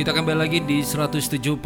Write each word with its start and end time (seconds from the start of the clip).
Kita 0.00 0.16
kembali 0.16 0.48
lagi 0.48 0.64
di 0.64 0.80
107.8 0.80 1.60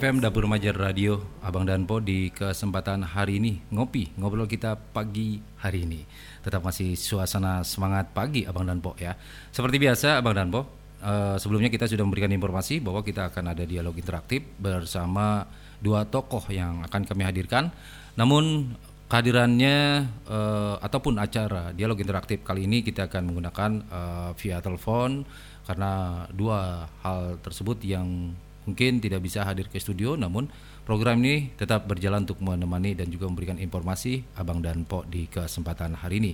FM 0.00 0.24
Dapur 0.24 0.48
Remaja 0.48 0.72
Radio 0.72 1.20
Abang 1.44 1.68
dan 1.68 1.84
Po 1.84 2.00
di 2.00 2.32
kesempatan 2.32 3.04
hari 3.04 3.36
ini 3.36 3.60
Ngopi, 3.68 4.16
ngobrol 4.16 4.48
kita 4.48 4.72
pagi 4.72 5.36
hari 5.60 5.84
ini. 5.84 6.00
Tetap 6.40 6.64
masih 6.64 6.96
suasana 6.96 7.60
semangat 7.68 8.16
pagi 8.16 8.48
Abang 8.48 8.64
dan 8.64 8.80
Po 8.80 8.96
ya. 8.96 9.20
Seperti 9.52 9.76
biasa 9.84 10.16
Abang 10.16 10.40
dan 10.40 10.48
Po 10.48 10.64
uh, 11.04 11.36
Sebelumnya 11.36 11.68
kita 11.68 11.84
sudah 11.84 12.08
memberikan 12.08 12.32
informasi 12.32 12.80
bahwa 12.80 13.04
kita 13.04 13.28
akan 13.28 13.52
ada 13.52 13.68
dialog 13.68 13.92
interaktif 14.00 14.48
Bersama 14.56 15.44
dua 15.76 16.08
tokoh 16.08 16.48
yang 16.48 16.80
akan 16.88 17.04
kami 17.04 17.20
hadirkan. 17.28 17.68
Namun 18.16 18.72
kehadirannya 19.12 20.08
uh, 20.24 20.80
ataupun 20.80 21.20
acara 21.20 21.76
dialog 21.76 22.00
interaktif 22.00 22.40
kali 22.40 22.64
ini 22.64 22.80
kita 22.80 23.12
akan 23.12 23.28
menggunakan 23.28 23.70
uh, 23.92 24.30
via 24.40 24.56
telepon 24.64 25.28
karena 25.68 26.24
dua 26.32 26.88
hal 27.04 27.36
tersebut 27.44 27.84
yang 27.84 28.32
mungkin 28.64 29.04
tidak 29.04 29.20
bisa 29.20 29.44
hadir 29.44 29.68
ke 29.68 29.76
studio 29.76 30.16
namun 30.16 30.48
program 30.88 31.20
ini 31.20 31.52
tetap 31.60 31.84
berjalan 31.84 32.24
untuk 32.24 32.40
menemani 32.40 32.96
dan 32.96 33.12
juga 33.12 33.28
memberikan 33.28 33.60
informasi 33.60 34.24
Abang 34.40 34.64
dan 34.64 34.88
Po 34.88 35.04
di 35.04 35.28
kesempatan 35.28 36.00
hari 36.00 36.24
ini. 36.24 36.32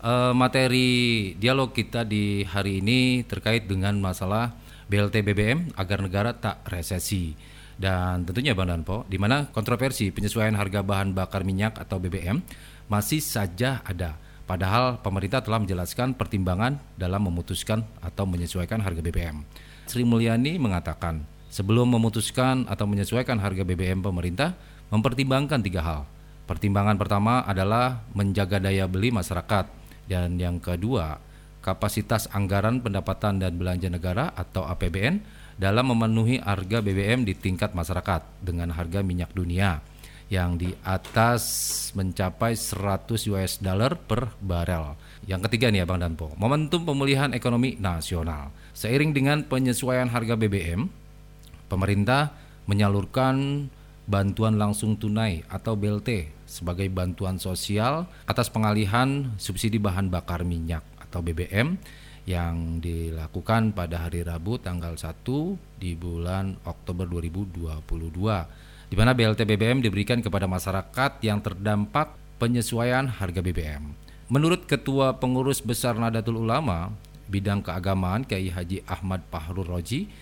E, 0.00 0.12
materi 0.32 0.88
dialog 1.36 1.76
kita 1.76 2.08
di 2.08 2.40
hari 2.48 2.80
ini 2.80 3.20
terkait 3.28 3.68
dengan 3.68 3.92
masalah 4.00 4.56
BLT 4.88 5.20
BBM 5.20 5.76
agar 5.76 6.00
negara 6.00 6.32
tak 6.32 6.64
resesi. 6.64 7.36
Dan 7.76 8.24
tentunya 8.24 8.56
Bang 8.56 8.72
dan 8.72 8.80
Po, 8.80 9.04
di 9.04 9.20
mana 9.20 9.52
kontroversi 9.52 10.08
penyesuaian 10.08 10.56
harga 10.56 10.80
bahan 10.80 11.12
bakar 11.12 11.44
minyak 11.44 11.76
atau 11.76 12.00
BBM 12.00 12.40
masih 12.88 13.20
saja 13.20 13.84
ada 13.84 14.16
Padahal 14.52 15.00
pemerintah 15.00 15.40
telah 15.40 15.64
menjelaskan 15.64 16.12
pertimbangan 16.12 16.76
dalam 17.00 17.24
memutuskan 17.24 17.88
atau 18.04 18.28
menyesuaikan 18.28 18.84
harga 18.84 19.00
BBM. 19.00 19.40
Sri 19.88 20.04
Mulyani 20.04 20.60
mengatakan, 20.60 21.24
sebelum 21.48 21.88
memutuskan 21.88 22.68
atau 22.68 22.84
menyesuaikan 22.84 23.40
harga 23.40 23.64
BBM 23.64 24.04
pemerintah 24.04 24.52
mempertimbangkan 24.92 25.64
tiga 25.64 25.80
hal. 25.80 26.00
Pertimbangan 26.44 27.00
pertama 27.00 27.40
adalah 27.48 28.04
menjaga 28.12 28.60
daya 28.60 28.84
beli 28.84 29.08
masyarakat 29.08 29.72
dan 30.04 30.36
yang 30.36 30.60
kedua, 30.60 31.16
kapasitas 31.64 32.28
anggaran 32.28 32.84
pendapatan 32.84 33.40
dan 33.40 33.56
belanja 33.56 33.88
negara 33.88 34.36
atau 34.36 34.68
APBN 34.68 35.16
dalam 35.56 35.96
memenuhi 35.96 36.44
harga 36.44 36.84
BBM 36.84 37.24
di 37.24 37.32
tingkat 37.32 37.72
masyarakat 37.72 38.44
dengan 38.44 38.68
harga 38.76 39.00
minyak 39.00 39.32
dunia 39.32 39.80
yang 40.32 40.56
di 40.56 40.72
atas 40.80 41.44
mencapai 41.92 42.56
100 42.56 43.28
US 43.36 43.60
dollar 43.60 44.00
per 44.00 44.32
barel. 44.40 44.96
Yang 45.28 45.44
ketiga 45.52 45.68
nih 45.68 45.84
Abang 45.84 46.00
Danpo, 46.00 46.32
momentum 46.40 46.88
pemulihan 46.88 47.36
ekonomi 47.36 47.76
nasional. 47.76 48.48
Seiring 48.72 49.12
dengan 49.12 49.44
penyesuaian 49.44 50.08
harga 50.08 50.32
BBM, 50.40 50.88
pemerintah 51.68 52.32
menyalurkan 52.64 53.68
bantuan 54.08 54.56
langsung 54.56 54.96
tunai 54.96 55.44
atau 55.52 55.76
BLT 55.76 56.32
sebagai 56.48 56.88
bantuan 56.88 57.36
sosial 57.36 58.08
atas 58.24 58.48
pengalihan 58.48 59.36
subsidi 59.36 59.76
bahan 59.76 60.08
bakar 60.08 60.48
minyak 60.48 60.82
atau 60.96 61.20
BBM 61.20 61.76
yang 62.24 62.80
dilakukan 62.80 63.76
pada 63.76 64.08
hari 64.08 64.24
Rabu 64.24 64.56
tanggal 64.56 64.96
1 64.96 65.12
di 65.76 65.92
bulan 65.92 66.56
Oktober 66.64 67.04
2022 67.04 68.71
di 68.92 69.00
mana 69.00 69.16
BLT 69.16 69.48
BBM 69.48 69.80
diberikan 69.80 70.20
kepada 70.20 70.44
masyarakat 70.44 71.24
yang 71.24 71.40
terdampak 71.40 72.12
penyesuaian 72.36 73.08
harga 73.08 73.40
BBM. 73.40 73.88
Menurut 74.28 74.68
Ketua 74.68 75.16
Pengurus 75.16 75.64
Besar 75.64 75.96
Nadatul 75.96 76.44
Ulama, 76.44 76.92
bidang 77.24 77.64
keagamaan 77.64 78.28
Kiai 78.28 78.52
Haji 78.52 78.84
Ahmad 78.84 79.24
Pahrul 79.32 79.64
Roji, 79.64 80.12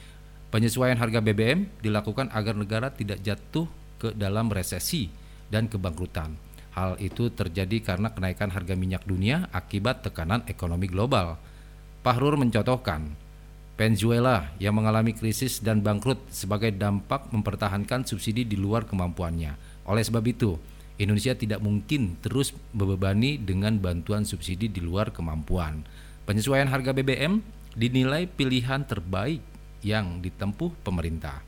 penyesuaian 0.55 0.95
harga 0.95 1.19
BBM 1.19 1.67
dilakukan 1.83 2.31
agar 2.31 2.55
negara 2.55 2.95
tidak 2.95 3.19
jatuh 3.27 3.67
ke 3.99 4.15
dalam 4.15 4.47
resesi 4.55 5.11
dan 5.51 5.67
kebangkrutan. 5.67 6.39
Hal 6.71 6.95
itu 7.03 7.27
terjadi 7.27 7.83
karena 7.83 8.15
kenaikan 8.15 8.55
harga 8.55 8.79
minyak 8.79 9.03
dunia 9.03 9.51
akibat 9.51 10.07
tekanan 10.07 10.47
ekonomi 10.47 10.87
global. 10.87 11.43
Pahrur 12.07 12.39
mencontohkan, 12.39 13.19
Venezuela 13.81 14.53
yang 14.61 14.77
mengalami 14.77 15.17
krisis 15.17 15.65
dan 15.65 15.81
bangkrut 15.81 16.21
sebagai 16.29 16.69
dampak 16.69 17.33
mempertahankan 17.33 18.05
subsidi 18.05 18.45
di 18.45 18.61
luar 18.61 18.85
kemampuannya. 18.85 19.57
Oleh 19.89 20.05
sebab 20.05 20.21
itu, 20.29 20.61
Indonesia 21.01 21.33
tidak 21.33 21.65
mungkin 21.65 22.21
terus 22.21 22.53
membebani 22.77 23.41
dengan 23.41 23.81
bantuan 23.81 24.29
subsidi 24.29 24.69
di 24.69 24.85
luar 24.85 25.17
kemampuan. 25.17 25.81
Penyesuaian 26.29 26.69
harga 26.69 26.93
BBM 26.93 27.41
dinilai 27.73 28.29
pilihan 28.29 28.85
terbaik 28.85 29.41
yang 29.81 30.21
ditempuh 30.21 30.77
pemerintah. 30.85 31.41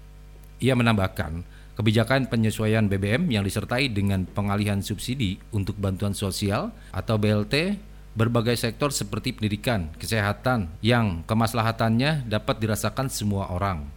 Ia 0.64 0.72
menambahkan, 0.72 1.44
kebijakan 1.76 2.32
penyesuaian 2.32 2.88
BBM 2.88 3.28
yang 3.28 3.44
disertai 3.44 3.92
dengan 3.92 4.24
pengalihan 4.24 4.80
subsidi 4.80 5.36
untuk 5.52 5.76
bantuan 5.76 6.16
sosial 6.16 6.72
atau 6.96 7.20
BLT 7.20 7.76
berbagai 8.12 8.60
sektor 8.60 8.92
seperti 8.92 9.32
pendidikan, 9.32 9.88
kesehatan 9.96 10.68
yang 10.84 11.24
kemaslahatannya 11.24 12.28
dapat 12.28 12.60
dirasakan 12.60 13.08
semua 13.08 13.48
orang. 13.48 13.88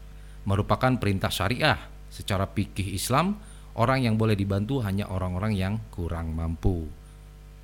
Merupakan 0.48 0.96
perintah 0.96 1.28
syariah 1.28 1.76
secara 2.08 2.48
pikih 2.48 2.96
Islam, 2.96 3.36
orang 3.76 4.08
yang 4.08 4.16
boleh 4.16 4.40
dibantu 4.40 4.80
hanya 4.80 5.12
orang-orang 5.12 5.54
yang 5.58 5.74
kurang 5.92 6.32
mampu. 6.32 6.88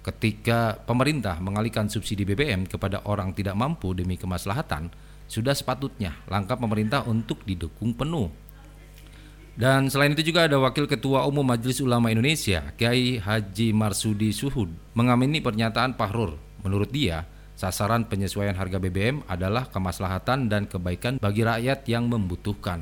Ketika 0.01 0.81
pemerintah 0.81 1.37
mengalihkan 1.37 1.85
subsidi 1.87 2.25
BBM 2.25 2.65
kepada 2.65 3.05
orang 3.05 3.37
tidak 3.37 3.53
mampu 3.53 3.93
demi 3.93 4.17
kemaslahatan, 4.17 4.89
sudah 5.31 5.55
sepatutnya 5.55 6.17
langkah 6.27 6.59
pemerintah 6.59 7.07
untuk 7.07 7.39
didukung 7.47 7.95
penuh. 7.95 8.27
Dan 9.51 9.91
selain 9.91 10.15
itu 10.15 10.31
juga 10.31 10.47
ada 10.47 10.55
Wakil 10.63 10.87
Ketua 10.87 11.27
Umum 11.27 11.43
Majelis 11.43 11.83
Ulama 11.83 12.07
Indonesia, 12.07 12.71
Kiai 12.79 13.19
Haji 13.19 13.75
Marsudi 13.75 14.31
Suhud, 14.31 14.71
mengamini 14.95 15.43
pernyataan 15.43 15.99
Pahrur. 15.99 16.39
Menurut 16.63 16.87
dia, 16.87 17.27
sasaran 17.59 18.07
penyesuaian 18.07 18.55
harga 18.55 18.79
BBM 18.79 19.27
adalah 19.27 19.67
kemaslahatan 19.67 20.47
dan 20.47 20.71
kebaikan 20.71 21.19
bagi 21.19 21.43
rakyat 21.43 21.83
yang 21.91 22.07
membutuhkan. 22.07 22.79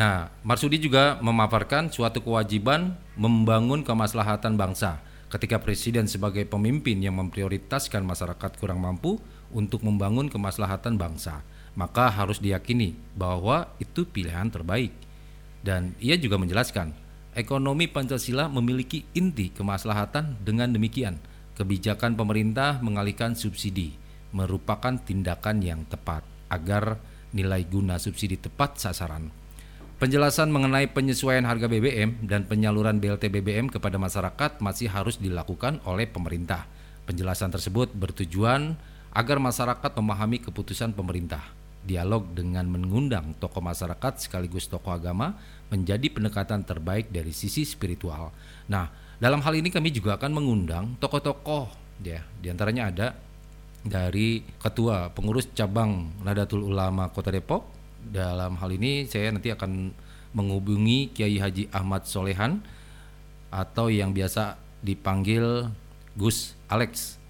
Nah, 0.00 0.32
Marsudi 0.40 0.80
juga 0.80 1.20
memaparkan 1.20 1.92
suatu 1.92 2.24
kewajiban 2.24 2.96
membangun 3.20 3.84
kemaslahatan 3.84 4.56
bangsa 4.56 5.04
ketika 5.28 5.60
presiden 5.60 6.08
sebagai 6.08 6.48
pemimpin 6.48 6.96
yang 7.04 7.20
memprioritaskan 7.20 8.00
masyarakat 8.08 8.56
kurang 8.56 8.80
mampu 8.80 9.20
untuk 9.52 9.84
membangun 9.84 10.32
kemaslahatan 10.32 10.96
bangsa, 10.96 11.44
maka 11.76 12.08
harus 12.08 12.40
diyakini 12.40 12.96
bahwa 13.12 13.68
itu 13.76 14.08
pilihan 14.08 14.48
terbaik 14.48 15.09
dan 15.60 15.92
ia 16.00 16.16
juga 16.16 16.40
menjelaskan, 16.40 16.96
ekonomi 17.36 17.86
Pancasila 17.86 18.48
memiliki 18.48 19.04
inti 19.12 19.52
kemaslahatan 19.52 20.40
dengan 20.40 20.72
demikian, 20.72 21.20
kebijakan 21.56 22.16
pemerintah 22.16 22.80
mengalihkan 22.80 23.36
subsidi 23.36 23.92
merupakan 24.30 24.94
tindakan 24.94 25.58
yang 25.60 25.80
tepat 25.90 26.22
agar 26.50 26.98
nilai 27.34 27.66
guna 27.66 27.98
subsidi 27.98 28.38
tepat 28.38 28.78
sasaran. 28.78 29.30
Penjelasan 30.00 30.48
mengenai 30.48 30.88
penyesuaian 30.88 31.44
harga 31.44 31.68
BBM 31.68 32.24
dan 32.24 32.48
penyaluran 32.48 32.96
BLT 32.96 33.28
BBM 33.28 33.68
kepada 33.68 34.00
masyarakat 34.00 34.64
masih 34.64 34.88
harus 34.88 35.20
dilakukan 35.20 35.84
oleh 35.84 36.08
pemerintah. 36.08 36.64
Penjelasan 37.04 37.52
tersebut 37.52 37.92
bertujuan 37.92 38.80
agar 39.12 39.36
masyarakat 39.36 39.92
memahami 40.00 40.40
keputusan 40.40 40.96
pemerintah 40.96 41.59
dialog 41.80 42.36
dengan 42.36 42.68
mengundang 42.68 43.32
tokoh 43.40 43.64
masyarakat 43.64 44.20
sekaligus 44.20 44.68
tokoh 44.68 44.92
agama 44.92 45.36
menjadi 45.72 46.12
pendekatan 46.12 46.66
terbaik 46.66 47.08
dari 47.08 47.32
sisi 47.32 47.64
spiritual. 47.64 48.34
Nah, 48.68 48.90
dalam 49.16 49.40
hal 49.40 49.54
ini 49.56 49.72
kami 49.72 49.92
juga 49.92 50.20
akan 50.20 50.30
mengundang 50.32 50.96
tokoh-tokoh 51.00 51.72
ya, 52.04 52.20
di 52.40 52.48
antaranya 52.52 52.92
ada 52.92 53.08
dari 53.80 54.44
ketua 54.60 55.08
pengurus 55.12 55.48
cabang 55.56 56.20
Nadatul 56.20 56.68
Ulama 56.68 57.08
Kota 57.08 57.32
Depok. 57.32 57.64
Dalam 58.00 58.56
hal 58.60 58.70
ini 58.76 59.04
saya 59.08 59.32
nanti 59.32 59.52
akan 59.52 59.92
menghubungi 60.32 61.12
Kiai 61.12 61.36
Haji 61.36 61.68
Ahmad 61.72 62.04
Solehan 62.08 62.60
atau 63.52 63.90
yang 63.92 64.12
biasa 64.12 64.56
dipanggil 64.80 65.68
Gus 66.16 66.56
Alex. 66.68 67.20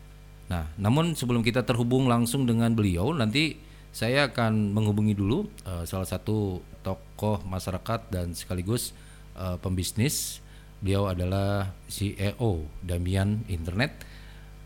Nah, 0.50 0.67
namun 0.79 1.14
sebelum 1.14 1.47
kita 1.47 1.62
terhubung 1.62 2.11
langsung 2.11 2.47
dengan 2.47 2.75
beliau 2.75 3.14
nanti 3.14 3.69
saya 3.90 4.31
akan 4.31 4.70
menghubungi 4.70 5.19
dulu 5.19 5.50
uh, 5.66 5.82
salah 5.82 6.06
satu 6.06 6.62
tokoh 6.87 7.42
masyarakat 7.42 8.06
dan 8.08 8.32
sekaligus 8.32 8.94
uh, 9.34 9.58
pembisnis. 9.58 10.38
Beliau 10.81 11.12
adalah 11.12 11.76
CEO 11.92 12.64
Damian 12.81 13.44
Internet, 13.52 14.00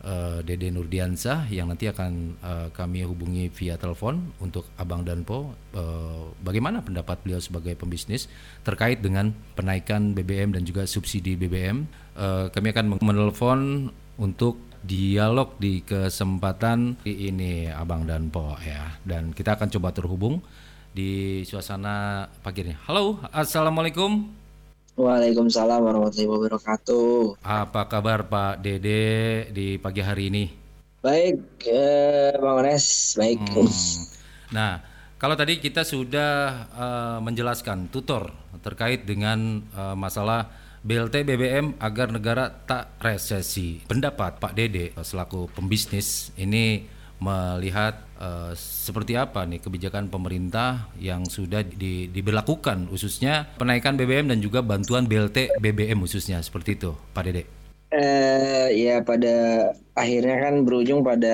uh, 0.05 0.39
Dede 0.45 0.71
Nurdiansah 0.71 1.51
yang 1.51 1.67
nanti 1.67 1.91
akan 1.91 2.39
uh, 2.39 2.67
kami 2.71 3.03
hubungi 3.03 3.51
via 3.51 3.75
telepon 3.75 4.31
untuk 4.39 4.69
Abang 4.79 5.03
Danpo. 5.03 5.51
Uh, 5.75 6.31
bagaimana 6.39 6.79
pendapat 6.79 7.19
beliau 7.25 7.41
sebagai 7.43 7.75
pembisnis 7.75 8.31
terkait 8.63 9.03
dengan 9.03 9.35
penaikan 9.59 10.15
BBM 10.15 10.55
dan 10.55 10.63
juga 10.63 10.87
subsidi 10.87 11.35
BBM? 11.35 11.83
Uh, 12.15 12.47
kami 12.53 12.71
akan 12.71 12.95
menelpon 13.03 13.91
untuk 14.15 14.55
dialog 14.85 15.57
di 15.57 15.81
kesempatan 15.81 17.01
ini 17.03 17.73
Abang 17.73 18.05
dan 18.05 18.29
Po 18.29 18.53
ya. 18.61 19.01
Dan 19.01 19.33
kita 19.33 19.57
akan 19.57 19.73
coba 19.73 19.89
terhubung 19.91 20.45
di 20.93 21.41
suasana 21.43 22.29
pagi 22.45 22.61
ini. 22.61 22.77
Halo, 22.85 23.17
assalamualaikum. 23.33 24.29
Waalaikumsalam 24.95 25.83
warahmatullahi 25.83 26.31
wabarakatuh. 26.31 27.43
Apa 27.43 27.91
kabar 27.91 28.31
Pak 28.31 28.63
Dede 28.63 29.49
di 29.51 29.75
pagi 29.75 29.99
hari 29.99 30.31
ini? 30.31 30.45
Baik, 31.03 31.67
eh, 31.67 32.31
Bang 32.39 32.63
Ones, 32.63 33.13
baik. 33.19 33.43
Hmm. 33.43 33.69
Nah, 34.55 34.79
kalau 35.19 35.35
tadi 35.35 35.59
kita 35.59 35.83
sudah 35.83 36.31
uh, 36.71 37.17
menjelaskan 37.19 37.91
tutor 37.91 38.31
terkait 38.63 39.03
dengan 39.03 39.61
uh, 39.75 39.93
masalah 39.99 40.64
BLT 40.85 41.25
BBM 41.25 41.81
agar 41.81 42.13
negara 42.13 42.45
tak 42.45 43.01
resesi. 43.01 43.81
Pendapat 43.89 44.37
Pak 44.37 44.53
Dede 44.53 44.93
selaku 45.01 45.49
pembisnis 45.49 46.29
ini 46.37 46.85
melihat 47.17 48.05
uh, 48.21 48.53
seperti 48.53 49.17
apa 49.17 49.49
nih 49.49 49.65
kebijakan 49.65 50.13
pemerintah 50.13 50.93
yang 51.01 51.25
sudah 51.25 51.65
di, 51.65 52.05
diberlakukan 52.13 52.85
khususnya 52.93 53.49
penaikan 53.57 53.97
BBM 53.97 54.29
dan 54.29 54.45
juga 54.45 54.61
bantuan 54.61 55.09
BLT 55.09 55.57
BBM 55.57 56.05
khususnya 56.05 56.37
seperti 56.45 56.77
itu 56.77 56.93
Pak 57.17 57.23
Dede. 57.25 57.43
Uh, 57.89 58.69
ya 58.69 59.01
pada 59.01 59.71
akhirnya 59.97 60.37
kan 60.37 60.69
berujung 60.69 61.01
pada 61.01 61.33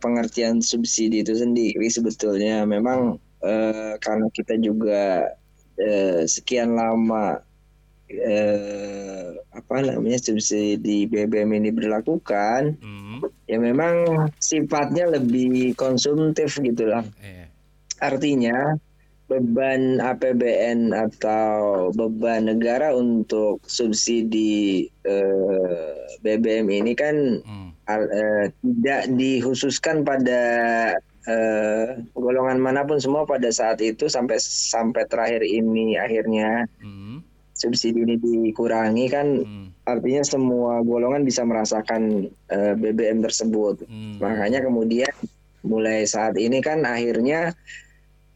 pengertian 0.00 0.64
subsidi 0.64 1.20
itu 1.20 1.36
sendiri 1.36 1.92
sebetulnya 1.92 2.64
memang 2.64 3.20
uh, 3.44 3.92
karena 4.00 4.32
kita 4.32 4.56
juga 4.62 5.28
uh, 5.76 6.22
sekian 6.24 6.72
lama 6.72 7.42
eh, 8.08 9.36
apa 9.52 9.76
namanya 9.84 10.18
subsidi 10.18 11.04
BBM 11.04 11.60
ini 11.60 11.70
berlakukan, 11.70 12.80
hmm. 12.80 13.20
ya 13.44 13.60
memang 13.60 14.26
sifatnya 14.40 15.20
lebih 15.20 15.76
konsumtif 15.76 16.56
gitulah. 16.60 17.04
Eh. 17.20 17.48
Artinya 18.00 18.78
beban 19.28 20.00
APBN 20.00 20.96
atau 20.96 21.92
beban 21.92 22.48
negara 22.48 22.96
untuk 22.96 23.60
subsidi 23.68 24.88
eh, 25.04 25.96
BBM 26.24 26.64
ini 26.72 26.92
kan 26.96 27.44
hmm. 27.44 27.70
eh, 27.84 28.46
tidak 28.64 29.02
dikhususkan 29.12 30.00
pada 30.00 30.42
eh, 31.28 31.88
golongan 32.16 32.56
mana 32.56 32.88
pun 32.88 32.96
semua 32.96 33.28
pada 33.28 33.52
saat 33.52 33.84
itu 33.84 34.08
sampai 34.08 34.40
sampai 34.40 35.04
terakhir 35.04 35.44
ini 35.44 36.00
akhirnya. 36.00 36.64
Hmm 36.80 37.27
subsidi 37.58 38.06
ini 38.06 38.16
dikurangi 38.16 39.06
kan 39.10 39.26
hmm. 39.42 39.66
artinya 39.84 40.22
semua 40.22 40.78
golongan 40.86 41.26
bisa 41.26 41.42
merasakan 41.42 42.30
uh, 42.54 42.72
eh, 42.72 42.74
BBM 42.78 43.20
tersebut. 43.26 43.82
Hmm. 43.84 44.22
Makanya 44.22 44.62
kemudian 44.62 45.10
mulai 45.66 46.06
saat 46.06 46.38
ini 46.38 46.62
kan 46.62 46.86
akhirnya 46.86 47.52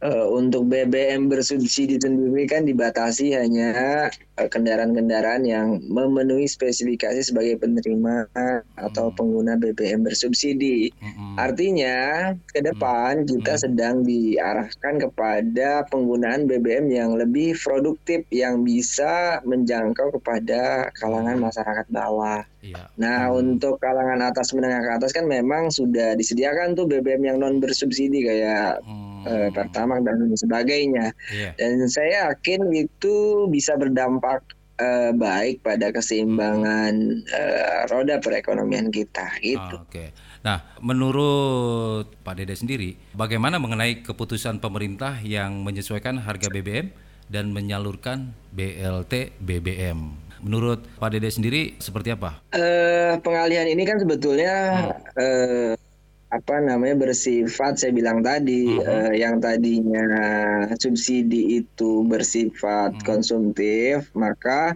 uh, 0.03 0.27
untuk 0.29 0.69
BBM 0.69 1.31
bersubsidi 1.31 1.97
sendiri 1.97 2.45
kan 2.51 2.67
dibatasi 2.67 3.39
hanya 3.39 4.11
uh, 4.37 4.49
kendaraan-kendaraan 4.51 5.47
yang 5.47 5.79
memenuhi 5.87 6.51
spesifikasi 6.51 7.23
sebagai 7.23 7.63
penerima 7.63 8.29
atau 8.77 9.09
hmm. 9.09 9.17
pengguna 9.17 9.53
BBM 9.57 10.03
bersubsidi. 10.03 10.91
Hmm. 10.99 11.39
Artinya 11.39 12.31
ke 12.51 12.61
depan 12.61 13.25
hmm. 13.25 13.29
kita 13.39 13.55
sedang 13.63 14.03
diarahkan 14.03 14.99
kepada 14.99 15.87
penggunaan 15.89 16.51
BBM 16.51 16.91
yang 16.91 17.15
lebih 17.15 17.55
produktif 17.63 18.27
yang 18.35 18.67
bisa 18.67 19.41
menjangkau 19.47 20.19
kepada 20.19 20.91
kalangan 20.99 21.39
masyarakat 21.39 21.87
bawah. 21.89 22.43
Iya. 22.63 22.95
Nah, 22.95 23.27
hmm. 23.27 23.39
untuk 23.43 23.83
kalangan 23.83 24.23
atas 24.23 24.55
menengah 24.55 24.87
ke 24.87 24.91
atas 24.95 25.11
kan 25.11 25.27
memang 25.27 25.75
sudah 25.75 26.15
disediakan 26.15 26.79
tuh 26.79 26.87
BBM 26.87 27.27
yang 27.27 27.37
non 27.43 27.59
bersubsidi 27.59 28.23
kayak 28.23 28.79
hmm. 28.87 29.27
eh, 29.27 29.49
Pertamax 29.51 30.07
dan 30.07 30.31
sebagainya. 30.39 31.11
Yeah. 31.35 31.59
Dan 31.59 31.91
saya 31.91 32.31
yakin 32.31 32.71
itu 32.71 33.51
bisa 33.51 33.75
berdampak 33.75 34.47
eh, 34.79 35.11
baik 35.11 35.67
pada 35.67 35.91
keseimbangan 35.91 36.95
eh, 37.27 37.81
roda 37.91 38.23
perekonomian 38.23 38.95
kita 38.95 39.27
gitu. 39.43 39.83
Oh, 39.83 39.83
Oke. 39.83 39.91
Okay. 39.91 40.09
Nah, 40.43 40.63
menurut 40.83 42.11
Pak 42.23 42.35
Dede 42.39 42.55
sendiri, 42.55 42.99
bagaimana 43.15 43.63
mengenai 43.63 44.03
keputusan 44.03 44.59
pemerintah 44.59 45.19
yang 45.23 45.63
menyesuaikan 45.63 46.19
harga 46.19 46.51
BBM 46.51 46.91
dan 47.31 47.55
menyalurkan 47.55 48.35
BLT 48.51 49.39
BBM? 49.39 50.31
Menurut 50.43 50.83
Pak 50.99 51.15
Dede 51.15 51.31
sendiri 51.31 51.79
seperti 51.79 52.13
apa? 52.13 52.43
Uh, 52.51 53.17
pengalihan 53.23 53.71
ini 53.71 53.83
kan 53.87 54.03
sebetulnya 54.03 54.55
hmm. 54.91 55.23
uh, 55.23 55.73
apa 56.33 56.65
namanya 56.65 56.97
bersifat 56.97 57.77
saya 57.77 57.93
bilang 57.93 58.25
tadi 58.25 58.81
-huh. 58.81 58.83
uh, 58.83 59.13
yang 59.13 59.37
tadinya 59.39 60.05
subsidi 60.81 61.61
itu 61.61 62.03
bersifat 62.09 62.97
hmm. 62.97 63.05
konsumtif 63.05 64.09
maka 64.17 64.75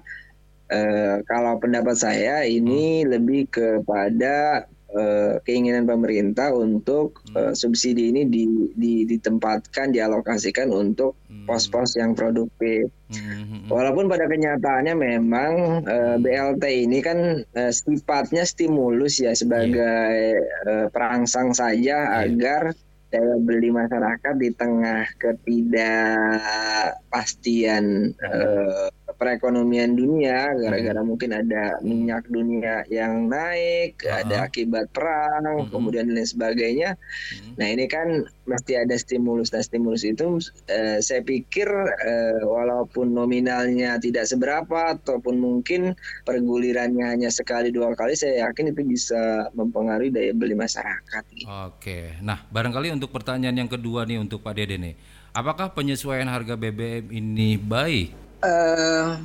uh, 0.68 1.16
kalau 1.24 1.56
pendapat 1.56 1.96
saya 1.96 2.44
ini 2.44 3.02
hmm. 3.02 3.08
lebih 3.08 3.42
kepada 3.48 4.68
uh, 4.92 5.40
keinginan 5.42 5.88
pemerintah 5.88 6.52
untuk 6.54 7.24
uh, 7.34 7.50
subsidi 7.56 8.10
ini 8.14 8.28
di, 8.28 8.44
di, 8.74 9.04
ditempatkan 9.08 9.90
dialokasikan 9.90 10.70
untuk 10.70 11.16
pos-pos 11.46 11.94
yang 11.96 12.14
produktif. 12.14 12.90
Hmm. 13.06 13.70
Walaupun 13.70 14.10
pada 14.10 14.26
kenyataannya 14.26 14.98
memang 14.98 15.86
uh, 15.86 16.18
eh, 16.18 16.20
BLT 16.22 16.90
ini 16.90 16.98
kan 16.98 17.46
uh, 17.46 17.70
sifatnya 17.70 18.42
stimulus 18.42 19.22
ya 19.22 19.30
sebagai 19.30 20.34
yeah. 20.34 20.66
uh, 20.66 20.90
perangsang 20.90 21.54
saja 21.54 22.02
yeah. 22.02 22.26
agar 22.26 22.74
daya 23.06 23.38
beli 23.38 23.70
masyarakat 23.70 24.34
di 24.42 24.50
tengah 24.58 25.06
ketidakpastian 25.22 28.10
uh, 28.18 28.90
perekonomian 29.16 29.96
dunia 29.96 30.52
gara-gara 30.56 31.00
hmm. 31.00 31.08
mungkin 31.08 31.30
ada 31.32 31.80
minyak 31.80 32.24
dunia 32.28 32.84
yang 32.92 33.28
naik, 33.28 34.00
uh 34.04 34.12
-huh. 34.12 34.20
ada 34.24 34.36
akibat 34.48 34.86
perang, 34.92 35.44
uh 35.44 35.64
-huh. 35.64 35.68
kemudian 35.72 36.06
dan 36.06 36.20
lain 36.20 36.28
sebagainya. 36.28 36.90
-huh. 36.94 37.56
Nah 37.56 37.66
ini 37.66 37.88
kan 37.88 38.28
mesti 38.46 38.76
ada 38.76 38.94
stimulus. 38.94 39.50
Nah 39.50 39.64
stimulus 39.64 40.04
itu 40.04 40.38
uh, 40.70 40.98
saya 41.00 41.20
pikir 41.24 41.66
uh, 41.66 42.40
walaupun 42.44 43.10
nominalnya 43.10 43.96
tidak 43.98 44.28
seberapa 44.28 44.94
ataupun 44.96 45.40
mungkin 45.40 45.96
pergulirannya 46.28 47.02
hanya 47.02 47.32
sekali 47.32 47.72
dua 47.72 47.96
kali, 47.96 48.14
saya 48.14 48.46
yakin 48.48 48.70
itu 48.76 48.82
bisa 48.84 49.48
mempengaruhi 49.56 50.12
daya 50.12 50.32
beli 50.36 50.54
masyarakat. 50.54 51.22
Gitu. 51.32 51.48
Oke, 51.48 52.20
nah 52.20 52.44
barangkali 52.52 52.92
untuk 52.92 53.10
pertanyaan 53.10 53.66
yang 53.66 53.70
kedua 53.70 54.04
nih 54.04 54.20
untuk 54.20 54.44
Pak 54.44 54.54
Dede 54.54 54.76
nih, 54.76 54.94
apakah 55.32 55.72
penyesuaian 55.72 56.28
harga 56.28 56.54
BBM 56.54 57.10
ini 57.10 57.56
baik 57.56 58.25
Uh, 58.46 59.18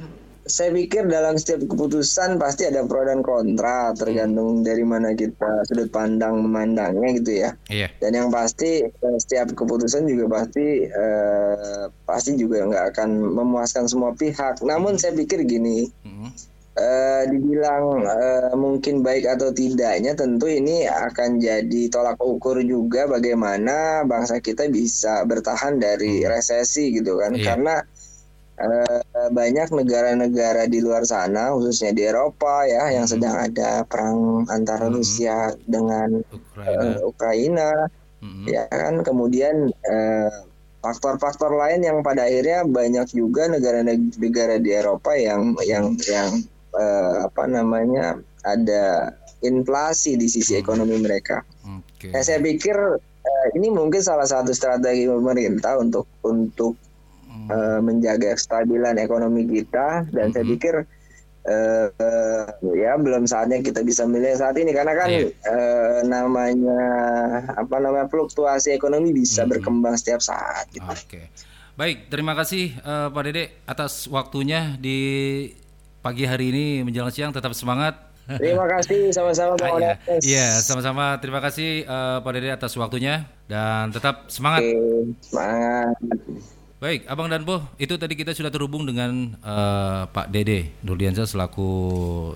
saya 0.51 0.73
pikir 0.73 1.05
dalam 1.05 1.37
setiap 1.37 1.69
keputusan 1.69 2.41
pasti 2.41 2.65
ada 2.65 2.81
pro 2.83 3.05
dan 3.05 3.21
kontra 3.21 3.93
tergantung 3.93 4.65
dari 4.65 4.81
mana 4.81 5.13
kita 5.13 5.63
sudut 5.69 5.87
pandang 5.93 6.41
memandangnya 6.41 7.09
gitu 7.21 7.31
ya. 7.45 7.49
Iya. 7.69 7.87
Dan 8.01 8.11
yang 8.17 8.29
pasti 8.33 8.83
eh, 8.83 9.17
setiap 9.21 9.53
keputusan 9.53 10.09
juga 10.09 10.41
pasti 10.41 10.89
uh, 10.89 11.87
pasti 12.03 12.35
juga 12.35 12.67
nggak 12.67 12.85
akan 12.95 13.09
memuaskan 13.37 13.85
semua 13.87 14.11
pihak. 14.17 14.59
Namun 14.65 14.97
saya 14.97 15.13
pikir 15.13 15.45
gini, 15.45 15.87
uh, 16.75 17.23
dibilang 17.29 18.03
uh, 18.03 18.53
mungkin 18.57 19.05
baik 19.05 19.29
atau 19.29 19.53
tidaknya 19.53 20.17
tentu 20.17 20.49
ini 20.49 20.89
akan 20.89 21.37
jadi 21.37 21.81
tolak 21.93 22.17
ukur 22.19 22.59
juga 22.65 23.05
bagaimana 23.05 24.03
bangsa 24.09 24.41
kita 24.41 24.67
bisa 24.73 25.21
bertahan 25.23 25.77
dari 25.77 26.25
resesi 26.25 26.91
gitu 26.91 27.21
kan. 27.21 27.37
Iya. 27.37 27.45
Karena 27.55 27.75
uh, 28.61 29.29
banyak 29.33 29.67
negara-negara 29.73 30.69
di 30.69 30.79
luar 30.79 31.03
sana 31.03 31.51
khususnya 31.53 31.91
di 31.91 32.05
Eropa 32.05 32.65
ya 32.69 32.93
yang 32.93 33.05
hmm. 33.09 33.13
sedang 33.17 33.35
ada 33.35 33.83
perang 33.89 34.45
antara 34.53 34.87
hmm. 34.87 34.95
Rusia 34.95 35.53
dengan 35.65 36.21
Ukraina, 36.29 36.81
uh, 36.81 36.97
Ukraina 37.05 37.69
hmm. 38.21 38.45
ya 38.45 38.63
kan 38.69 39.01
kemudian 39.01 39.73
faktor 40.81 41.17
faktor-faktor 41.21 41.51
lain 41.61 41.85
yang 41.85 42.01
pada 42.01 42.25
akhirnya 42.25 42.65
banyak 42.65 43.05
juga 43.13 43.45
negara-negara 43.45 44.57
di 44.57 44.69
Eropa 44.73 45.13
yang 45.13 45.53
yang 45.61 45.93
yang 46.09 46.41
uh, 46.73 47.29
apa 47.29 47.43
namanya 47.45 48.17
ada 48.41 49.13
inflasi 49.45 50.17
di 50.17 50.25
sisi 50.29 50.57
hmm. 50.57 50.61
ekonomi 50.61 50.97
mereka. 50.97 51.45
Okay. 51.97 52.09
Nah, 52.13 52.21
saya 52.25 52.41
pikir 52.41 52.73
uh, 52.97 53.47
ini 53.57 53.69
mungkin 53.69 54.01
salah 54.01 54.25
satu 54.25 54.53
strategi 54.53 55.05
pemerintah 55.05 55.77
untuk 55.77 56.09
untuk 56.25 56.77
uh, 57.51 57.79
menjaga 57.83 58.33
kestabilan 58.33 58.95
ekonomi 58.95 59.43
kita 59.45 60.07
dan 60.15 60.31
hmm. 60.31 60.33
saya 60.33 60.45
pikir 60.47 60.73
uh, 61.45 61.87
uh, 61.91 62.45
ya 62.71 62.95
belum 62.95 63.27
saatnya 63.27 63.59
kita 63.59 63.83
bisa 63.83 64.07
milih 64.07 64.31
saat 64.39 64.55
ini 64.55 64.71
karena 64.71 64.93
kan 64.95 65.09
yeah. 65.11 65.27
Iya. 65.27 65.51
uh, 65.51 65.99
namanya 66.07 66.83
apa 67.59 67.75
namanya 67.83 68.07
fluktuasi 68.07 68.71
ekonomi 68.71 69.11
bisa 69.11 69.43
hmm. 69.43 69.51
berkembang 69.51 69.95
setiap 69.99 70.23
saat. 70.23 70.71
Gitu. 70.71 70.87
Oke, 70.87 70.95
okay. 71.05 71.25
baik 71.75 72.07
terima 72.07 72.33
kasih 72.33 72.71
uh, 72.81 73.11
Pak 73.11 73.23
Dede 73.27 73.43
atas 73.67 74.07
waktunya 74.07 74.79
di 74.79 74.99
pagi 76.01 76.25
hari 76.25 76.49
ini 76.49 76.65
menjelang 76.81 77.13
siang 77.13 77.29
tetap 77.35 77.53
semangat 77.53 78.11
Terima 78.37 78.63
kasih 78.69 79.11
sama-sama 79.11 79.57
Pak 79.57 79.69
Iya, 79.81 79.97
ya, 80.23 80.47
sama-sama. 80.61 81.17
Terima 81.19 81.41
kasih 81.43 81.83
uh, 81.83 82.23
Pak 82.23 82.31
Dede 82.31 82.49
atas 82.53 82.71
waktunya 82.77 83.27
dan 83.49 83.91
tetap 83.91 84.29
semangat. 84.31 84.63
Oke, 84.63 85.17
semangat. 85.25 85.95
Baik, 86.81 87.05
Abang 87.05 87.29
dan 87.29 87.45
Po, 87.45 87.61
itu 87.77 87.93
tadi 87.93 88.17
kita 88.17 88.33
sudah 88.33 88.49
terhubung 88.49 88.89
dengan 88.89 89.37
uh, 89.45 90.09
Pak 90.09 90.33
Dede 90.33 90.73
Nurdiansyah 90.81 91.29
selaku 91.29 91.69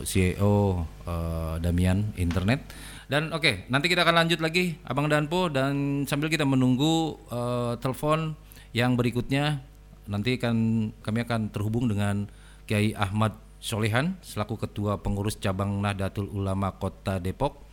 CEO 0.06 0.46
uh, 0.46 0.78
eh, 1.10 1.56
Damian 1.66 2.14
Internet. 2.14 2.62
Dan 3.10 3.34
oke, 3.34 3.42
okay, 3.42 3.56
nanti 3.74 3.90
kita 3.90 4.06
akan 4.06 4.22
lanjut 4.22 4.38
lagi 4.46 4.78
Abang 4.86 5.10
dan 5.10 5.26
Po 5.26 5.50
dan 5.50 6.06
sambil 6.06 6.30
kita 6.30 6.46
menunggu 6.46 7.18
uh, 7.34 7.74
telepon 7.82 8.38
yang 8.70 8.94
berikutnya 8.94 9.66
nanti 10.06 10.38
akan 10.38 10.58
kami 11.02 11.26
akan 11.26 11.50
terhubung 11.50 11.90
dengan 11.90 12.30
Kiai 12.70 12.94
Ahmad 12.94 13.34
Solehan 13.58 14.14
selaku 14.22 14.62
Ketua 14.62 15.02
Pengurus 15.02 15.42
Cabang 15.42 15.82
Nahdlatul 15.82 16.30
Ulama 16.30 16.70
Kota 16.78 17.18
Depok 17.18 17.66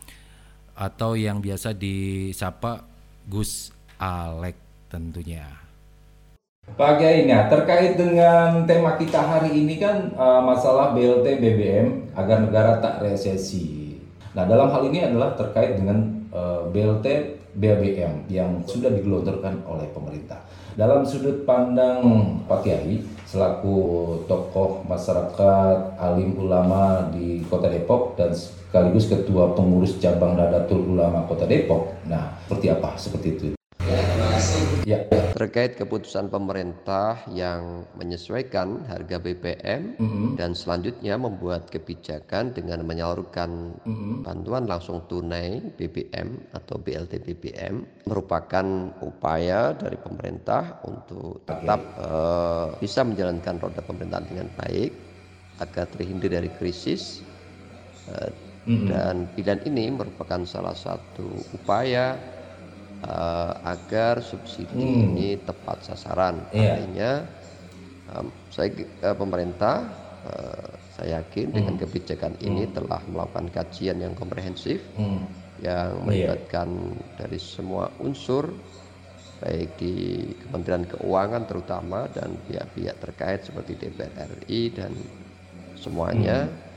atau 0.73 1.13
yang 1.13 1.37
biasa 1.37 1.77
disapa 1.77 2.81
Gus 3.29 3.69
Alek 4.01 4.57
tentunya. 4.89 5.63
Pak 6.73 6.97
Kiai, 6.97 7.29
nah 7.29 7.45
terkait 7.53 7.93
dengan 8.01 8.65
tema 8.65 8.97
kita 8.97 9.21
hari 9.21 9.61
ini 9.61 9.77
kan 9.77 10.09
uh, 10.17 10.41
masalah 10.41 10.97
BLT 10.97 11.37
BBM 11.37 12.09
agar 12.17 12.41
negara 12.41 12.81
tak 12.81 12.97
resesi. 13.05 14.01
Nah 14.33 14.49
dalam 14.49 14.73
hal 14.73 14.89
ini 14.89 15.05
adalah 15.05 15.37
terkait 15.37 15.77
dengan 15.77 16.01
uh, 16.33 16.65
BLT 16.73 17.37
BBM 17.53 18.25
yang 18.25 18.65
sudah 18.65 18.89
digelontorkan 18.89 19.61
oleh 19.69 19.85
pemerintah. 19.93 20.41
Dalam 20.73 21.05
sudut 21.05 21.45
pandang 21.45 22.01
Pak 22.49 22.65
Kiai 22.65 23.05
selaku 23.29 23.77
tokoh 24.25 24.81
masyarakat 24.89 26.01
alim 26.01 26.33
ulama 26.41 27.05
di 27.13 27.45
Kota 27.45 27.69
Depok 27.69 28.17
dan 28.17 28.33
sekaligus 28.33 29.05
ketua 29.05 29.53
pengurus 29.53 30.01
cabang 30.01 30.33
Nadatul 30.33 30.97
Ulama 30.97 31.29
Kota 31.29 31.45
Depok. 31.45 31.93
Nah, 32.09 32.33
seperti 32.49 32.73
apa 32.73 32.97
seperti 32.97 33.27
itu? 33.37 33.47
Ya. 34.83 35.07
Terkait 35.33 35.79
keputusan 35.79 36.27
pemerintah 36.27 37.23
yang 37.31 37.87
menyesuaikan 37.95 38.83
harga 38.85 39.15
BBM 39.15 39.95
mm 39.95 40.03
-hmm. 40.03 40.27
dan 40.35 40.51
selanjutnya 40.51 41.15
membuat 41.15 41.71
kebijakan 41.71 42.51
dengan 42.51 42.83
menyalurkan 42.83 43.79
mm 43.79 43.87
-hmm. 43.87 44.15
bantuan 44.27 44.67
langsung 44.67 44.99
tunai 45.07 45.63
BBM 45.79 46.51
atau 46.51 46.75
BLT 46.83 47.23
BBM 47.23 48.05
merupakan 48.11 48.91
upaya 48.99 49.71
dari 49.71 49.95
pemerintah 49.95 50.83
untuk 50.83 51.47
tetap 51.47 51.79
okay. 51.79 52.03
uh, 52.03 52.67
eh, 52.75 52.83
bisa 52.83 53.07
menjalankan 53.07 53.55
roda 53.63 53.81
pemerintahan 53.81 54.27
dengan 54.27 54.47
baik 54.59 54.91
agar 55.63 55.85
terhindar 55.95 56.27
dari 56.27 56.51
krisis 56.59 57.23
uh, 58.11 58.27
mm 58.67 58.67
-hmm. 58.67 58.87
dan 58.91 59.15
pilihan 59.31 59.63
ini 59.63 59.95
merupakan 59.95 60.43
salah 60.43 60.75
satu 60.75 61.31
upaya 61.55 62.19
uh, 63.03 63.53
agar 63.67 64.23
subsidi 64.23 64.79
hmm. 64.79 65.03
ini 65.11 65.27
tepat 65.39 65.83
sasaran. 65.83 66.47
Yeah. 66.49 66.75
Artinya 66.75 67.11
um, 68.15 68.27
saya 68.49 68.69
uh, 69.03 69.15
pemerintah 69.15 69.87
uh, 70.27 70.69
saya 70.95 71.21
yakin 71.21 71.51
hmm. 71.51 71.55
dengan 71.55 71.75
kebijakan 71.79 72.33
ini 72.39 72.63
hmm. 72.67 72.73
telah 72.75 73.01
melakukan 73.09 73.47
kajian 73.51 73.97
yang 73.99 74.13
komprehensif 74.15 74.79
hmm. 74.95 75.21
yang 75.61 75.89
iya. 75.91 76.03
melibatkan 76.03 76.67
yeah. 76.69 77.15
dari 77.19 77.39
semua 77.39 77.91
unsur 77.99 78.49
baik 79.43 79.75
di 79.75 80.23
Kementerian 80.47 80.87
Keuangan 80.87 81.43
terutama 81.43 82.07
dan 82.07 82.39
pihak-pihak 82.47 82.95
terkait 83.03 83.43
seperti 83.43 83.75
DPR 83.75 84.31
RI 84.47 84.71
dan 84.71 84.95
semuanya. 85.75 86.47
Hmm 86.47 86.71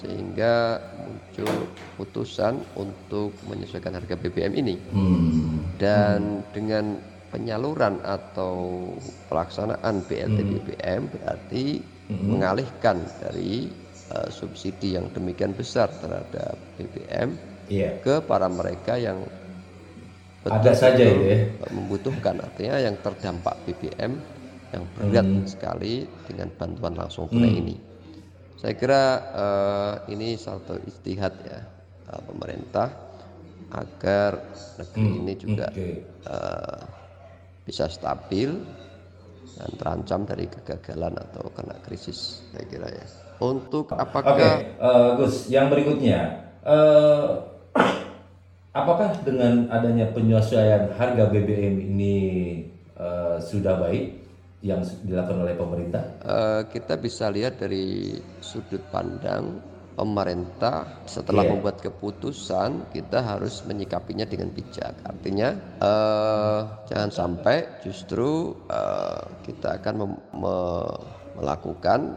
sehingga 0.00 0.80
muncul 0.96 1.68
putusan 2.00 2.58
untuk 2.74 3.36
menyesuaikan 3.46 3.94
harga 3.94 4.16
BBM 4.16 4.52
ini 4.56 4.76
hmm. 4.78 5.76
dan 5.76 6.40
dengan 6.56 6.96
penyaluran 7.32 8.00
atau 8.04 8.92
pelaksanaan 9.32 10.04
BLT 10.04 10.38
hmm. 10.40 10.50
BBM 10.52 11.02
berarti 11.08 11.64
hmm. 12.12 12.24
mengalihkan 12.28 13.00
dari 13.20 13.68
uh, 14.12 14.28
subsidi 14.28 15.00
yang 15.00 15.08
demikian 15.16 15.56
besar 15.56 15.88
terhadap 16.00 16.56
BBM 16.76 17.36
yeah. 17.72 17.96
ke 18.04 18.20
para 18.24 18.48
mereka 18.52 19.00
yang 19.00 19.24
betul 20.42 20.58
ada 20.58 20.72
saja 20.74 21.04
itu 21.06 21.22
ya 21.22 21.38
membutuhkan 21.70 22.36
artinya 22.42 22.76
yang 22.82 22.96
terdampak 23.00 23.54
BBM 23.64 24.12
yang 24.72 24.84
berat 24.96 25.28
hmm. 25.28 25.46
sekali 25.46 26.08
dengan 26.26 26.48
bantuan 26.56 26.96
langsung 26.96 27.28
tunai 27.28 27.52
hmm. 27.52 27.62
ini 27.62 27.91
saya 28.60 28.74
kira 28.78 29.02
uh, 29.32 29.94
ini 30.12 30.36
satu 30.36 30.78
istihad 30.86 31.34
ya 31.46 31.60
uh, 32.12 32.22
pemerintah 32.26 33.12
agar 33.72 34.52
negeri 34.76 35.08
hmm, 35.08 35.20
ini 35.24 35.32
juga 35.40 35.66
okay. 35.72 36.04
uh, 36.28 36.36
eh, 36.36 36.80
bisa 37.64 37.88
stabil 37.88 38.52
dan 39.56 39.70
terancam 39.80 40.28
dari 40.28 40.44
kegagalan 40.48 41.16
atau 41.16 41.48
kena 41.56 41.76
krisis 41.80 42.44
saya 42.52 42.64
kira 42.68 42.88
ya. 42.92 43.06
Untuk 43.42 43.90
apakah 43.96 44.36
okay. 44.36 44.76
uh, 44.78 45.16
Gus, 45.18 45.48
yang 45.48 45.72
berikutnya 45.72 46.52
uh, 46.62 47.48
apakah 48.80 49.18
dengan 49.24 49.72
adanya 49.72 50.12
penyesuaian 50.12 50.92
harga 50.94 51.32
BBM 51.32 51.80
ini 51.96 52.16
uh, 53.00 53.40
sudah 53.40 53.80
baik? 53.80 54.21
Yang 54.62 54.86
dilakukan 55.02 55.42
oleh 55.42 55.54
pemerintah? 55.58 56.02
Uh, 56.22 56.62
kita 56.70 56.94
bisa 56.96 57.28
lihat 57.28 57.58
dari 57.58 58.14
sudut 58.38 58.80
pandang 58.94 59.58
pemerintah 59.92 61.04
setelah 61.04 61.44
yeah. 61.44 61.52
membuat 61.52 61.76
keputusan 61.82 62.94
kita 62.94 63.20
harus 63.20 63.60
menyikapinya 63.68 64.24
dengan 64.24 64.48
bijak. 64.54 64.96
Artinya 65.04 65.52
uh, 65.82 66.60
jangan 66.88 67.10
sampai 67.12 67.84
justru 67.84 68.56
uh, 68.70 69.20
kita 69.44 69.82
akan 69.82 69.94
mem 69.98 70.12
me 70.40 70.56
melakukan 71.32 72.12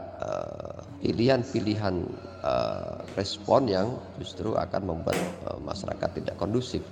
pilihan-pilihan 0.99 1.95
uh, 2.43 2.99
respon 3.15 3.71
yang 3.71 3.95
justru 4.19 4.57
akan 4.59 4.81
membuat 4.91 5.15
uh, 5.47 5.59
masyarakat 5.63 6.09
tidak 6.19 6.35
kondusif. 6.35 6.83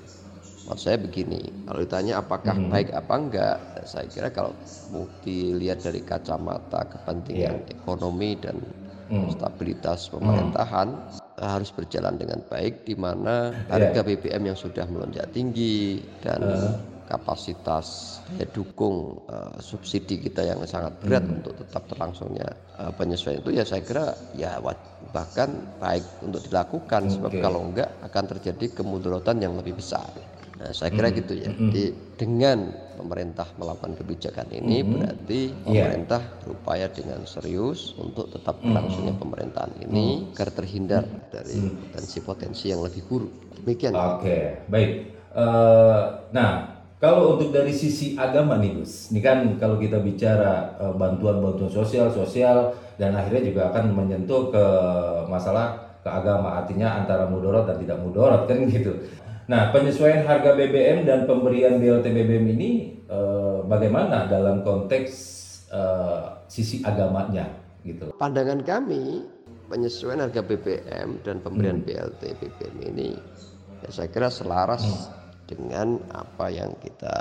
Maksud 0.63 0.79
saya 0.79 0.95
begini, 0.95 1.43
kalau 1.67 1.79
ditanya 1.83 2.23
apakah 2.23 2.55
hmm. 2.55 2.71
baik 2.71 2.89
apa 2.95 3.13
enggak, 3.19 3.57
saya 3.83 4.07
kira 4.07 4.31
kalau 4.31 4.55
dilihat 5.27 5.83
dari 5.83 5.99
kacamata 5.99 6.87
kepentingan 6.87 7.67
yeah. 7.67 7.75
ekonomi 7.75 8.39
dan 8.39 8.63
hmm. 9.11 9.27
stabilitas 9.35 10.07
pemerintahan 10.07 10.87
hmm. 10.95 11.43
harus 11.43 11.67
berjalan 11.75 12.15
dengan 12.15 12.39
baik 12.47 12.87
di 12.87 12.95
mana 12.95 13.51
iya. 13.51 13.91
harga 13.91 14.01
yeah. 14.07 14.07
BBM 14.15 14.43
yang 14.53 14.57
sudah 14.57 14.87
melonjak 14.87 15.27
tinggi 15.35 15.99
dan 16.23 16.39
uh. 16.39 16.79
kapasitas 17.11 18.19
ya, 18.39 18.47
dukung 18.55 19.19
uh, 19.27 19.59
subsidi 19.59 20.15
kita 20.23 20.47
yang 20.47 20.63
sangat 20.63 20.95
berat 21.03 21.27
hmm. 21.27 21.43
untuk 21.43 21.53
tetap 21.59 21.83
terlangsungnya 21.91 22.47
uh, 22.79 22.91
penyesuaian 22.95 23.43
itu 23.43 23.51
ya 23.51 23.67
saya 23.67 23.83
kira 23.83 24.15
ya 24.39 24.63
bahkan 25.11 25.51
baik 25.83 26.07
untuk 26.23 26.39
dilakukan 26.47 27.11
okay. 27.11 27.13
sebab 27.19 27.31
kalau 27.43 27.67
enggak 27.67 27.91
akan 28.07 28.23
terjadi 28.31 28.79
kemunduran 28.79 29.43
yang 29.43 29.59
lebih 29.59 29.75
besar. 29.75 30.07
Nah, 30.63 30.71
saya 30.71 30.95
kira 30.95 31.11
hmm. 31.11 31.17
gitu 31.19 31.33
ya. 31.35 31.51
Hmm. 31.51 31.59
Jadi 31.67 31.83
dengan 32.15 32.57
pemerintah 32.95 33.47
melakukan 33.59 33.99
kebijakan 33.99 34.47
ini 34.55 34.79
hmm. 34.79 34.89
berarti 34.95 35.41
iya. 35.67 35.91
pemerintah 35.91 36.21
yeah. 36.23 36.39
berupaya 36.39 36.87
dengan 36.87 37.19
serius 37.27 37.91
untuk 37.99 38.31
tetap 38.31 38.63
berlangsungnya 38.63 39.19
hmm. 39.19 39.23
pemerintahan 39.27 39.73
ini 39.83 40.07
hmm. 40.23 40.31
agar 40.31 40.49
terhindar 40.55 41.03
dari 41.27 41.67
potensi-potensi 41.67 42.71
yang 42.71 42.79
lebih 42.79 43.03
buruk. 43.11 43.33
Demikian. 43.59 43.91
Oke, 43.91 44.23
okay. 44.23 44.43
baik. 44.71 44.91
Uh, 45.35 46.23
nah, 46.31 46.79
kalau 47.03 47.35
untuk 47.35 47.51
dari 47.51 47.75
sisi 47.75 48.15
agama 48.15 48.55
nih 48.55 48.79
Gus, 48.79 49.11
ini 49.11 49.19
kan 49.19 49.59
kalau 49.59 49.75
kita 49.75 49.99
bicara 49.99 50.79
uh, 50.79 50.95
bantuan-bantuan 50.95 51.67
sosial, 51.67 52.07
sosial 52.07 52.71
dan 52.95 53.11
akhirnya 53.19 53.51
juga 53.51 53.61
akan 53.67 53.91
menyentuh 53.91 54.47
ke 54.47 54.65
masalah 55.27 55.83
keagama 56.03 56.59
artinya 56.63 56.99
antara 56.99 57.27
mudorot 57.27 57.63
dan 57.67 57.79
tidak 57.79 57.99
mudorot 57.99 58.47
kan 58.47 58.63
gitu. 58.71 58.91
Nah, 59.43 59.75
penyesuaian 59.75 60.23
harga 60.23 60.55
BBM 60.55 61.03
dan 61.03 61.27
pemberian 61.27 61.75
BLT 61.75 62.05
BBM 62.15 62.45
ini 62.55 62.71
eh, 63.03 63.57
bagaimana 63.67 64.27
dalam 64.31 64.63
konteks 64.63 65.11
eh, 65.67 66.23
sisi 66.47 66.79
agamanya 66.87 67.51
gitu? 67.83 68.15
Pandangan 68.15 68.63
kami 68.63 69.27
penyesuaian 69.67 70.23
harga 70.23 70.39
BBM 70.39 71.19
dan 71.27 71.43
pemberian 71.43 71.83
hmm. 71.83 71.87
BLT 71.87 72.21
BBM 72.39 72.77
ini 72.95 73.09
ya 73.83 73.89
saya 73.91 74.07
kira 74.07 74.31
selaras 74.31 74.83
hmm. 74.87 75.03
dengan 75.43 75.99
apa 76.15 76.47
yang 76.47 76.71
kita 76.79 77.15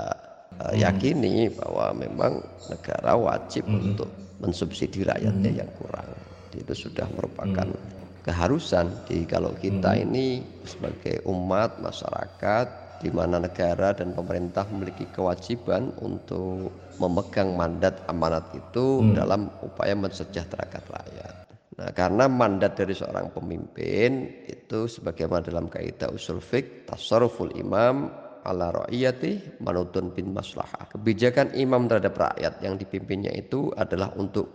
uh, 0.63 0.71
yakini 0.71 1.51
bahwa 1.51 1.91
memang 1.91 2.39
negara 2.71 3.19
wajib 3.19 3.67
hmm. 3.67 3.91
untuk 3.91 4.07
mensubsidi 4.39 5.03
rakyatnya 5.03 5.51
hmm. 5.51 5.59
yang 5.59 5.71
kurang. 5.75 6.07
Itu 6.55 6.71
sudah 6.87 7.09
merupakan 7.11 7.67
hmm 7.67 7.92
keharusan 8.23 8.89
di 9.05 9.27
kalau 9.27 9.51
kita 9.59 9.93
hmm. 9.93 10.03
ini 10.07 10.27
sebagai 10.63 11.21
umat 11.27 11.77
masyarakat 11.83 12.83
di 13.03 13.11
mana 13.11 13.43
negara 13.43 13.91
dan 13.91 14.15
pemerintah 14.15 14.63
memiliki 14.71 15.03
kewajiban 15.11 15.91
untuk 15.99 16.71
memegang 17.03 17.59
mandat 17.59 17.99
amanat 18.07 18.47
itu 18.55 19.03
hmm. 19.03 19.11
dalam 19.11 19.51
upaya 19.59 19.91
mensejahterakan 19.91 20.83
rakyat. 20.87 21.35
Nah, 21.73 21.89
karena 21.91 22.29
mandat 22.31 22.79
dari 22.79 22.95
seorang 22.95 23.33
pemimpin 23.33 24.29
itu 24.45 24.85
sebagaimana 24.87 25.43
dalam 25.43 25.67
kaidah 25.67 26.07
usul 26.13 26.39
fiqh 26.39 26.87
tasarruful 26.87 27.51
imam 27.59 28.13
ala 28.45 28.71
ra'iyati 28.71 29.59
manutun 29.63 30.13
bin 30.13 30.31
maslahah. 30.31 30.87
Kebijakan 30.93 31.55
imam 31.57 31.89
terhadap 31.89 32.13
rakyat 32.13 32.61
yang 32.61 32.77
dipimpinnya 32.77 33.33
itu 33.33 33.73
adalah 33.73 34.13
untuk 34.15 34.53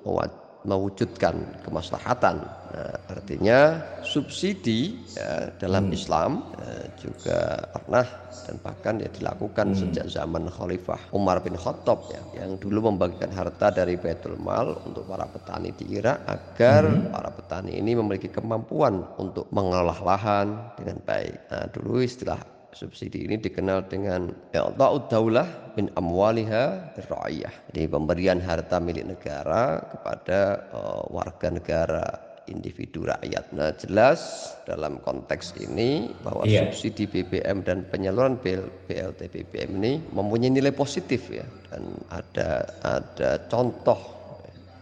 mewujudkan 0.69 1.65
kemaslahatan. 1.65 2.45
Nah, 2.69 3.01
artinya 3.09 3.81
subsidi 4.05 4.93
ya, 5.17 5.49
dalam 5.57 5.89
hmm. 5.89 5.97
Islam 5.97 6.45
ya, 6.61 6.85
juga 7.01 7.65
pernah 7.73 8.05
dan 8.45 8.57
bahkan 8.61 9.01
ya 9.01 9.09
dilakukan 9.09 9.73
hmm. 9.73 9.79
sejak 9.81 10.07
zaman 10.13 10.53
Khalifah 10.53 11.01
Umar 11.17 11.41
bin 11.41 11.57
Khattab 11.57 12.13
ya, 12.13 12.45
yang 12.45 12.61
dulu 12.61 12.93
membagikan 12.93 13.33
harta 13.33 13.73
dari 13.73 13.97
Baitul 13.97 14.37
Mal 14.37 14.77
untuk 14.85 15.09
para 15.09 15.25
petani 15.25 15.73
di 15.73 15.97
Irak 15.97 16.29
agar 16.29 16.93
hmm. 16.93 17.09
para 17.09 17.33
petani 17.33 17.73
ini 17.81 17.97
memiliki 17.97 18.29
kemampuan 18.29 19.01
untuk 19.17 19.49
mengolah 19.49 19.97
lahan 20.05 20.77
dengan 20.77 21.01
baik. 21.09 21.49
Nah, 21.49 21.67
dulu 21.73 22.05
istilah 22.05 22.58
subsidi 22.73 23.25
ini 23.25 23.41
dikenal 23.41 23.89
dengan 23.89 24.29
i'ta'ud 24.53 25.09
daulah 25.09 25.75
min 25.77 25.89
amwaliha 25.97 26.97
ra'iyah. 27.09 27.73
Jadi 27.73 27.87
pemberian 27.89 28.39
harta 28.43 28.81
milik 28.83 29.09
negara 29.09 29.81
kepada 29.89 30.69
uh, 30.75 31.03
warga 31.09 31.49
negara 31.49 32.05
individu 32.49 33.05
rakyat. 33.05 33.53
Nah, 33.53 33.71
jelas 33.77 34.53
dalam 34.65 34.99
konteks 35.05 35.55
ini 35.61 36.11
bahwa 36.25 36.49
yeah. 36.49 36.67
subsidi 36.69 37.05
BBM 37.05 37.63
dan 37.63 37.85
penyaluran 37.93 38.41
BLT 38.41 39.21
BBM 39.29 39.71
ini 39.85 39.93
mempunyai 40.11 40.53
nilai 40.53 40.73
positif 40.73 41.29
ya 41.29 41.45
dan 41.69 41.93
ada 42.09 42.65
ada 42.83 43.31
contoh 43.53 44.18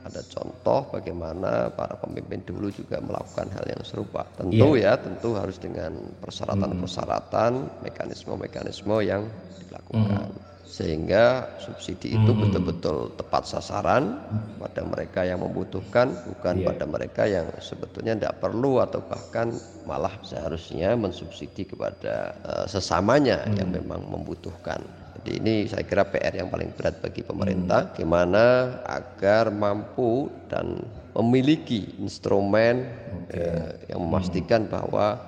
ada 0.07 0.23
contoh 0.31 0.87
bagaimana 0.95 1.69
para 1.75 1.99
pemimpin 1.99 2.41
dulu 2.47 2.71
juga 2.71 3.03
melakukan 3.03 3.51
hal 3.51 3.65
yang 3.67 3.83
serupa. 3.83 4.23
Tentu 4.39 4.79
yeah. 4.79 4.95
ya, 4.95 5.03
tentu 5.03 5.35
harus 5.35 5.59
dengan 5.59 5.99
persyaratan-persyaratan, 6.23 7.83
mekanisme-mekanisme 7.83 8.97
yang 9.03 9.27
dilakukan. 9.67 10.31
Mm. 10.31 10.45
Sehingga 10.67 11.47
subsidi 11.63 12.19
itu 12.19 12.35
betul-betul 12.35 13.15
tepat 13.15 13.47
sasaran 13.47 14.19
pada 14.59 14.83
mereka 14.83 15.23
yang 15.23 15.41
membutuhkan, 15.41 16.11
bukan 16.27 16.55
yeah. 16.59 16.67
pada 16.71 16.85
mereka 16.85 17.23
yang 17.27 17.47
sebetulnya 17.63 18.19
tidak 18.19 18.43
perlu 18.43 18.83
atau 18.83 18.99
bahkan 19.07 19.55
malah 19.87 20.13
seharusnya 20.27 20.99
mensubsidi 20.99 21.65
kepada 21.65 22.35
uh, 22.45 22.67
sesamanya 22.67 23.47
mm. 23.47 23.55
yang 23.59 23.69
memang 23.75 24.05
membutuhkan. 24.07 25.06
Jadi 25.27 25.43
ini 25.43 25.67
saya 25.67 25.83
kira 25.83 26.07
PR 26.07 26.39
yang 26.39 26.55
paling 26.55 26.71
berat 26.79 27.03
bagi 27.03 27.27
pemerintah, 27.27 27.91
hmm. 27.91 27.99
gimana 27.99 28.79
agar 28.87 29.51
mampu 29.51 30.31
dan 30.47 30.79
memiliki 31.19 31.99
instrumen 31.99 32.87
okay. 33.27 33.43
eh, 33.43 33.91
yang 33.91 34.07
memastikan 34.07 34.71
hmm. 34.71 34.71
bahwa 34.71 35.19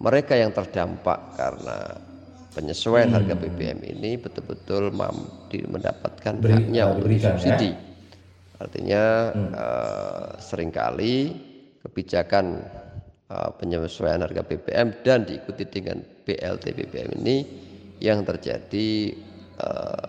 mereka 0.00 0.32
yang 0.32 0.48
terdampak 0.48 1.20
karena 1.36 2.00
penyesuaian 2.56 3.12
hmm. 3.12 3.16
harga 3.20 3.34
BBM 3.36 3.80
ini 4.00 4.16
betul-betul 4.16 4.96
mampu 4.96 5.60
mendapatkan 5.60 6.40
Beri, 6.40 6.64
haknya 6.64 6.88
uh, 6.88 6.92
untuk 6.96 7.12
subsidi. 7.20 7.76
Ya? 7.76 7.84
Artinya 8.64 9.04
hmm. 9.36 9.52
uh, 9.52 10.28
sering 10.40 10.72
kali 10.72 11.36
kebijakan 11.84 12.64
uh, 13.28 13.52
penyesuaian 13.60 14.24
harga 14.24 14.40
BBM 14.40 15.04
dan 15.04 15.28
diikuti 15.28 15.68
dengan 15.68 16.00
BLT 16.24 16.72
BBM 16.72 17.12
ini 17.20 17.67
yang 17.98 18.22
terjadi 18.22 19.14
uh, 19.58 20.08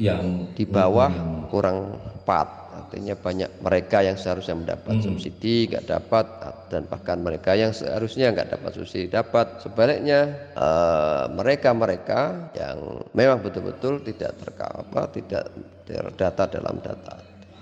yang 0.00 0.48
di 0.56 0.64
bawah 0.64 1.12
hmm. 1.12 1.52
kurang 1.52 2.00
empat 2.22 2.62
artinya 2.72 3.12
banyak 3.12 3.50
mereka 3.60 4.00
yang 4.00 4.16
seharusnya 4.16 4.56
mendapat 4.56 4.96
hmm. 4.96 5.04
subsidi 5.04 5.68
nggak 5.68 5.84
dapat 5.88 6.24
dan 6.72 6.88
bahkan 6.88 7.20
mereka 7.20 7.52
yang 7.52 7.76
seharusnya 7.76 8.32
nggak 8.32 8.56
dapat 8.56 8.70
subsidi 8.72 9.12
dapat 9.12 9.60
sebaliknya 9.60 10.52
uh, 10.56 11.28
mereka 11.28 11.76
mereka 11.76 12.52
yang 12.56 13.04
memang 13.12 13.44
betul-betul 13.44 14.00
tidak 14.00 14.32
terkapa 14.40 15.08
tidak 15.12 15.52
terdata 15.84 16.48
dalam 16.48 16.80
data 16.80 17.16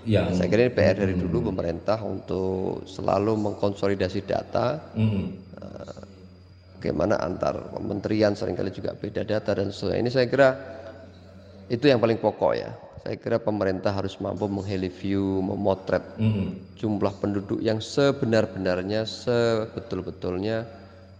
yang 0.07 0.33
saya 0.33 0.49
kira 0.49 0.65
ini 0.65 0.73
PR 0.73 0.95
dari 0.97 1.13
dulu 1.13 1.43
hmm. 1.43 1.47
pemerintah 1.53 1.99
untuk 2.01 2.87
selalu 2.87 3.37
mengkonsolidasi 3.51 4.23
data 4.25 4.79
hmm. 4.95 5.23
uh, 5.61 6.10
bagaimana 6.81 7.21
antar 7.21 7.69
kementerian 7.77 8.33
sering 8.33 8.57
kali 8.57 8.73
juga 8.73 8.97
beda 8.97 9.21
data 9.21 9.53
dan 9.53 9.69
sebagainya. 9.69 10.01
Ini 10.01 10.09
saya 10.09 10.25
kira 10.25 10.49
itu 11.69 11.85
yang 11.85 12.01
paling 12.01 12.17
pokok 12.17 12.57
ya. 12.57 12.73
Saya 13.05 13.21
kira 13.21 13.37
pemerintah 13.37 13.93
harus 13.93 14.17
mampu 14.17 14.49
mengheliviu, 14.49 15.45
memotret 15.45 16.01
mm. 16.17 16.77
jumlah 16.81 17.13
penduduk 17.21 17.61
yang 17.61 17.77
sebenar-benarnya, 17.77 19.05
sebetul-betulnya 19.05 20.65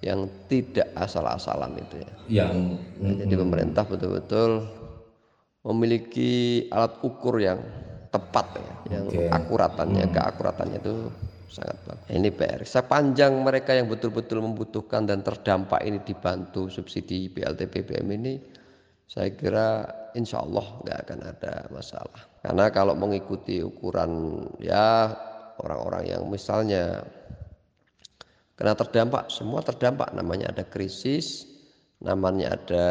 yang 0.02 0.26
tidak 0.50 0.90
asal-asalan 0.98 1.78
itu 1.78 2.02
ya. 2.02 2.12
Yang 2.42 2.82
mm. 2.98 3.16
jadi 3.22 3.36
pemerintah 3.38 3.86
betul-betul 3.86 4.66
memiliki 5.62 6.66
alat 6.74 6.98
ukur 7.06 7.38
yang 7.38 7.62
tepat 8.10 8.58
ya, 8.58 8.74
yang 8.98 9.06
okay. 9.10 9.30
akuratannya, 9.30 10.06
mm. 10.10 10.14
keakuratannya 10.14 10.78
itu 10.82 10.96
sangat 11.52 11.78
bagus. 11.84 12.08
Ini 12.08 12.30
PR. 12.32 12.64
Sepanjang 12.64 13.36
mereka 13.44 13.76
yang 13.76 13.92
betul-betul 13.92 14.40
membutuhkan 14.40 15.04
dan 15.04 15.20
terdampak 15.22 15.84
ini 15.84 16.00
dibantu 16.02 16.72
subsidi 16.72 17.28
BLT 17.28 17.68
BBM 17.68 18.08
ini, 18.16 18.34
saya 19.06 19.36
kira 19.36 19.84
insya 20.16 20.40
Allah 20.40 20.66
nggak 20.88 20.98
akan 21.04 21.20
ada 21.28 21.54
masalah. 21.70 22.22
Karena 22.40 22.72
kalau 22.72 22.96
mengikuti 22.96 23.60
ukuran 23.60 24.42
ya 24.64 25.12
orang-orang 25.60 26.16
yang 26.16 26.24
misalnya 26.32 27.04
kena 28.56 28.74
terdampak, 28.74 29.28
semua 29.28 29.60
terdampak 29.62 30.16
namanya 30.16 30.56
ada 30.56 30.64
krisis, 30.64 31.46
namanya 32.00 32.56
ada 32.56 32.88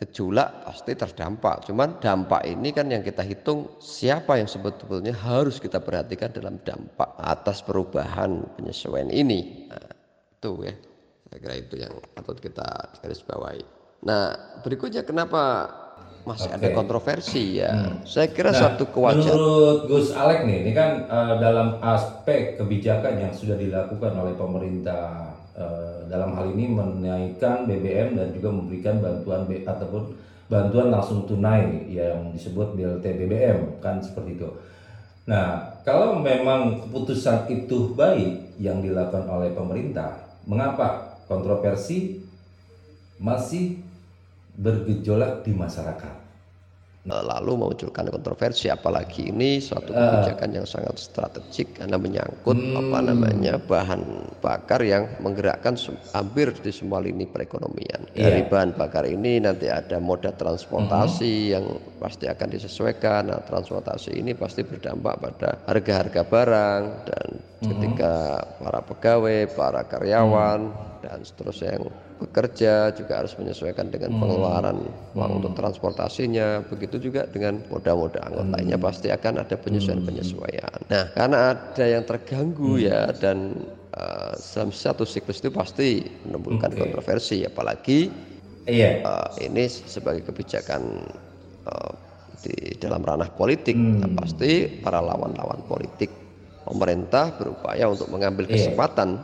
gejolak 0.00 0.64
pasti 0.64 0.96
terdampak. 0.96 1.68
Cuman 1.68 2.00
dampak 2.00 2.48
ini 2.48 2.72
kan 2.72 2.88
yang 2.88 3.04
kita 3.04 3.20
hitung 3.20 3.68
siapa 3.84 4.40
yang 4.40 4.48
sebetulnya 4.48 5.12
harus 5.12 5.60
kita 5.60 5.76
perhatikan 5.76 6.32
dalam 6.32 6.56
dampak 6.64 7.12
atas 7.20 7.60
perubahan 7.60 8.40
penyesuaian 8.56 9.12
ini. 9.12 9.68
Nah, 9.68 9.92
itu 10.40 10.52
ya. 10.64 10.74
Saya 11.30 11.38
kira 11.38 11.54
itu 11.62 11.74
yang 11.78 11.94
patut 12.16 12.40
kita 12.40 12.64
garis 12.98 13.22
bawahi. 13.22 13.62
Nah, 14.02 14.34
berikutnya 14.64 15.04
kenapa 15.04 15.68
masih 16.30 16.50
okay. 16.54 16.58
ada 16.62 16.68
kontroversi 16.70 17.44
ya. 17.58 17.70
Hmm. 17.74 18.06
Saya 18.06 18.30
kira 18.30 18.54
nah, 18.54 18.60
satu 18.62 18.86
kewajaran. 18.94 19.34
Menurut 19.34 19.80
Gus 19.90 20.14
Alek 20.14 20.46
nih, 20.46 20.62
ini 20.62 20.72
kan 20.72 21.10
uh, 21.10 21.34
dalam 21.42 21.82
aspek 21.82 22.54
kebijakan 22.54 23.18
yang 23.18 23.32
sudah 23.34 23.58
dilakukan 23.58 24.14
oleh 24.14 24.38
pemerintah 24.38 25.30
Eh, 25.60 25.98
dalam 26.08 26.32
hal 26.38 26.56
ini 26.56 26.72
menaikkan 26.72 27.68
BBM 27.68 28.16
dan 28.16 28.32
juga 28.32 28.48
memberikan 28.48 28.96
bantuan 29.02 29.44
B, 29.44 29.60
ataupun 29.68 30.16
bantuan 30.48 30.88
langsung 30.88 31.28
tunai 31.28 31.84
yang 31.90 32.32
disebut 32.32 32.72
BLT 32.78 33.04
BBM 33.18 33.82
kan 33.84 34.00
seperti 34.00 34.40
itu. 34.40 34.48
Nah, 35.28 35.76
kalau 35.84 36.16
memang 36.16 36.86
keputusan 36.86 37.50
itu 37.52 37.92
baik 37.92 38.56
yang 38.56 38.80
dilakukan 38.80 39.28
oleh 39.28 39.52
pemerintah, 39.52 40.16
mengapa 40.48 41.18
kontroversi 41.28 42.24
masih 43.20 43.84
bergejolak 44.56 45.44
di 45.44 45.52
masyarakat? 45.52 46.14
Eh, 47.00 47.24
lalu 47.24 47.56
memunculkan 47.56 48.12
kontroversi 48.12 48.68
apalagi 48.68 49.32
ini 49.32 49.56
suatu 49.56 49.96
ah. 49.96 50.20
kebijakan 50.20 50.50
yang 50.52 50.66
sangat 50.68 51.00
strategik 51.00 51.80
karena 51.80 51.96
menyangkut 51.96 52.52
hmm. 52.52 52.76
apa 52.76 52.98
namanya 53.00 53.54
bahan 53.56 54.28
bakar 54.44 54.84
yang 54.84 55.08
menggerakkan 55.24 55.80
hampir 56.12 56.52
di 56.60 56.68
semua 56.68 57.00
lini 57.00 57.24
perekonomian 57.24 58.04
yeah. 58.12 58.28
dari 58.28 58.44
bahan 58.44 58.76
bakar 58.76 59.08
ini 59.08 59.40
nanti 59.40 59.72
ada 59.72 59.96
moda 59.96 60.28
transportasi 60.36 61.48
hmm. 61.48 61.52
yang 61.56 61.64
pasti 62.04 62.28
akan 62.28 62.48
disesuaikan 62.52 63.32
nah 63.32 63.40
transportasi 63.48 64.20
ini 64.20 64.36
pasti 64.36 64.60
berdampak 64.60 65.24
pada 65.24 65.56
harga-harga 65.72 66.20
barang 66.28 66.82
dan. 67.08 67.28
Ketika 67.60 68.40
para 68.56 68.80
pegawai 68.80 69.52
para 69.52 69.84
karyawan 69.84 70.72
hmm. 70.72 71.04
dan 71.04 71.18
seterusnya 71.20 71.76
yang 71.76 71.92
bekerja 72.20 72.92
juga 72.96 73.20
harus 73.20 73.36
menyesuaikan 73.36 73.92
dengan 73.92 74.16
hmm. 74.16 74.20
pengeluaran 74.20 74.78
hmm. 74.80 75.16
uang 75.16 75.32
untuk 75.40 75.52
transportasinya 75.56 76.64
begitu 76.72 76.96
juga 76.96 77.28
dengan 77.28 77.60
moda-moda 77.68 78.20
anggotanya 78.24 78.76
hmm. 78.80 78.84
pasti 78.84 79.08
akan 79.12 79.44
ada 79.44 79.56
penyesuaian-penyesuaian 79.60 80.78
nah 80.88 81.04
karena 81.12 81.38
ada 81.52 81.84
yang 81.84 82.04
terganggu 82.08 82.80
hmm. 82.80 82.84
ya 82.88 83.00
dan 83.20 83.56
uh, 83.96 84.32
dalam 84.56 84.72
satu 84.72 85.04
siklus 85.04 85.44
itu 85.44 85.52
pasti 85.52 86.04
menimbulkan 86.28 86.72
okay. 86.72 86.80
kontroversi 86.80 87.44
apalagi 87.44 88.08
iya. 88.64 89.04
uh, 89.04 89.28
ini 89.36 89.68
sebagai 89.68 90.24
kebijakan 90.28 91.04
uh, 91.68 91.92
di 92.40 92.72
dalam 92.80 93.04
ranah 93.04 93.28
politik 93.36 93.76
hmm. 93.76 94.00
nah, 94.00 94.10
pasti 94.16 94.64
para 94.80 95.04
lawan-lawan 95.04 95.60
politik 95.68 96.19
pemerintah 96.70 97.34
berupaya 97.34 97.90
untuk 97.90 98.06
mengambil 98.14 98.46
iya. 98.46 98.54
kesempatan 98.54 99.18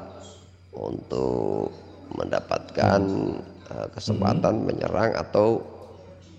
untuk 0.75 1.71
mendapatkan 2.19 3.01
hmm. 3.01 3.71
uh, 3.71 3.87
kesempatan 3.95 4.55
hmm. 4.59 4.65
menyerang 4.67 5.15
atau 5.15 5.63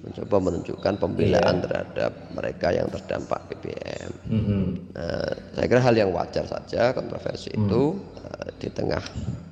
mencoba 0.07 0.35
menunjukkan 0.39 0.93
pembelaan 0.95 1.55
yeah. 1.59 1.63
terhadap 1.67 2.11
mereka 2.31 2.67
yang 2.71 2.87
terdampak 2.87 3.39
BBM. 3.51 4.11
Mm 4.31 4.41
-hmm. 4.41 4.63
nah, 4.95 5.31
saya 5.59 5.65
kira 5.67 5.81
hal 5.83 5.95
yang 5.99 6.09
wajar 6.15 6.47
saja 6.47 6.95
kontroversi 6.95 7.51
mm. 7.51 7.59
itu 7.59 7.83
uh, 8.23 8.47
di 8.55 8.67
tengah 8.71 9.03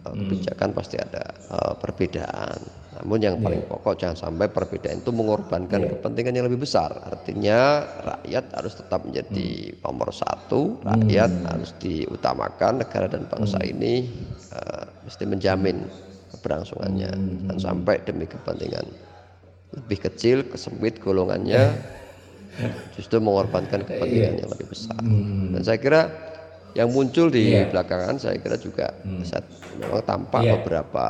uh, 0.08 0.16
kebijakan 0.16 0.72
mm. 0.72 0.78
pasti 0.80 0.96
ada 0.96 1.24
uh, 1.52 1.74
perbedaan. 1.76 2.60
Namun 2.96 3.20
yang 3.20 3.36
paling 3.44 3.60
yeah. 3.60 3.72
pokok 3.76 4.00
jangan 4.00 4.16
sampai 4.16 4.48
perbedaan 4.48 5.04
itu 5.04 5.12
mengorbankan 5.12 5.80
yeah. 5.84 5.92
kepentingan 6.00 6.34
yang 6.40 6.46
lebih 6.48 6.64
besar. 6.64 6.96
Artinya 7.04 7.84
rakyat 8.00 8.46
harus 8.56 8.74
tetap 8.80 9.04
menjadi 9.04 9.76
mm. 9.76 9.84
nomor 9.84 10.16
satu, 10.16 10.80
rakyat 10.80 11.32
mm. 11.36 11.46
harus 11.52 11.72
diutamakan, 11.84 12.80
negara 12.80 13.12
dan 13.12 13.28
bangsa 13.28 13.60
mm. 13.60 13.72
ini 13.76 13.94
uh, 14.56 14.88
mesti 15.04 15.24
menjamin 15.28 15.84
keberlangsungannya 16.32 17.12
mm. 17.12 17.52
dan 17.52 17.58
sampai 17.60 18.00
demi 18.08 18.24
kepentingan 18.24 18.88
lebih 19.74 19.98
kecil, 20.06 20.46
kesempit 20.46 21.02
golongannya, 21.02 21.74
justru 22.96 23.20
mengorbankan 23.20 23.84
kepentingan 23.84 24.46
yang 24.46 24.50
lebih 24.52 24.68
besar. 24.70 25.00
Hmm. 25.02 25.56
Dan 25.56 25.62
saya 25.66 25.80
kira 25.82 26.02
yang 26.76 26.92
muncul 26.92 27.32
di 27.32 27.56
yeah. 27.56 27.72
belakangan 27.72 28.20
saya 28.20 28.36
kira 28.36 28.60
juga 28.60 28.92
hmm. 29.08 29.24
memang 29.80 30.04
tampak 30.04 30.44
yeah. 30.44 30.54
beberapa 30.60 31.08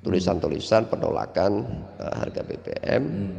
tulisan-tulisan 0.00 0.88
penolakan 0.88 1.68
uh, 2.00 2.14
harga 2.16 2.40
BBM 2.48 3.02
hmm. 3.04 3.38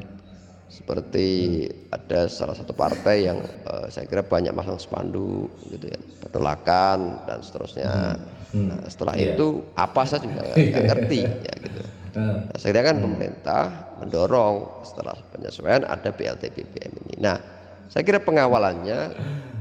seperti 0.69 1.27
hmm. 1.65 1.97
ada 1.97 2.29
salah 2.29 2.53
satu 2.53 2.77
partai 2.77 3.25
yang 3.25 3.41
uh, 3.65 3.89
saya 3.89 4.05
kira 4.05 4.21
banyak 4.21 4.53
masang 4.53 4.77
spanduk 4.77 5.49
gitu 5.73 5.89
ya 5.89 5.97
penolakan 6.29 7.25
dan 7.25 7.41
seterusnya 7.41 7.89
hmm. 7.89 8.37
Hmm. 8.49 8.65
Nah, 8.69 8.81
setelah 8.85 9.17
yeah. 9.17 9.33
itu 9.33 9.65
apa 9.73 10.01
saya 10.05 10.21
juga 10.21 10.45
nggak 10.45 10.85
ngerti 10.93 11.19
ya 11.25 11.53
gitu 11.57 11.81
Nah, 12.09 12.49
saya 12.57 12.73
kira 12.73 12.89
kan 12.89 12.97
hmm. 12.97 13.05
pemerintah 13.05 13.63
mendorong 13.99 14.83
setelah 14.87 15.15
penyesuaian 15.35 15.83
ada 15.85 16.09
BLT 16.09 16.55
BBM 16.55 16.93
ini. 17.05 17.15
Nah, 17.19 17.37
saya 17.91 18.01
kira 18.01 18.23
pengawalannya 18.23 19.13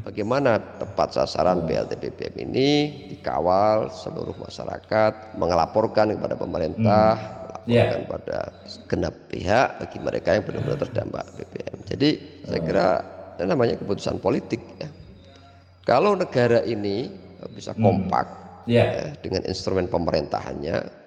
bagaimana 0.07 0.62
tepat 0.79 1.18
sasaran 1.18 1.64
hmm. 1.64 1.66
BLT 1.66 1.92
BBM 1.98 2.35
ini 2.51 2.68
dikawal 3.12 3.90
seluruh 3.90 4.35
masyarakat, 4.38 5.37
mengelaporkan 5.37 6.14
kepada 6.14 6.38
pemerintah, 6.38 7.09
hmm. 7.18 7.35
melaporkan 7.66 8.01
yeah. 8.03 8.11
pada 8.11 8.38
genap 8.87 9.14
pihak 9.29 9.68
bagi 9.83 9.98
mereka 9.98 10.29
yang 10.38 10.44
benar-benar 10.46 10.79
terdampak 10.87 11.24
BBM. 11.37 11.77
Jadi 11.88 12.11
saya 12.46 12.61
kira 12.62 12.88
itu 13.38 13.44
namanya 13.46 13.74
keputusan 13.79 14.18
politik 14.18 14.62
ya. 14.79 14.90
Kalau 15.87 16.12
negara 16.14 16.62
ini 16.68 17.09
bisa 17.55 17.72
kompak 17.74 18.27
hmm. 18.64 18.70
yeah. 18.70 18.88
ya, 18.92 19.05
dengan 19.20 19.42
instrumen 19.48 19.88
pemerintahannya 19.88 20.98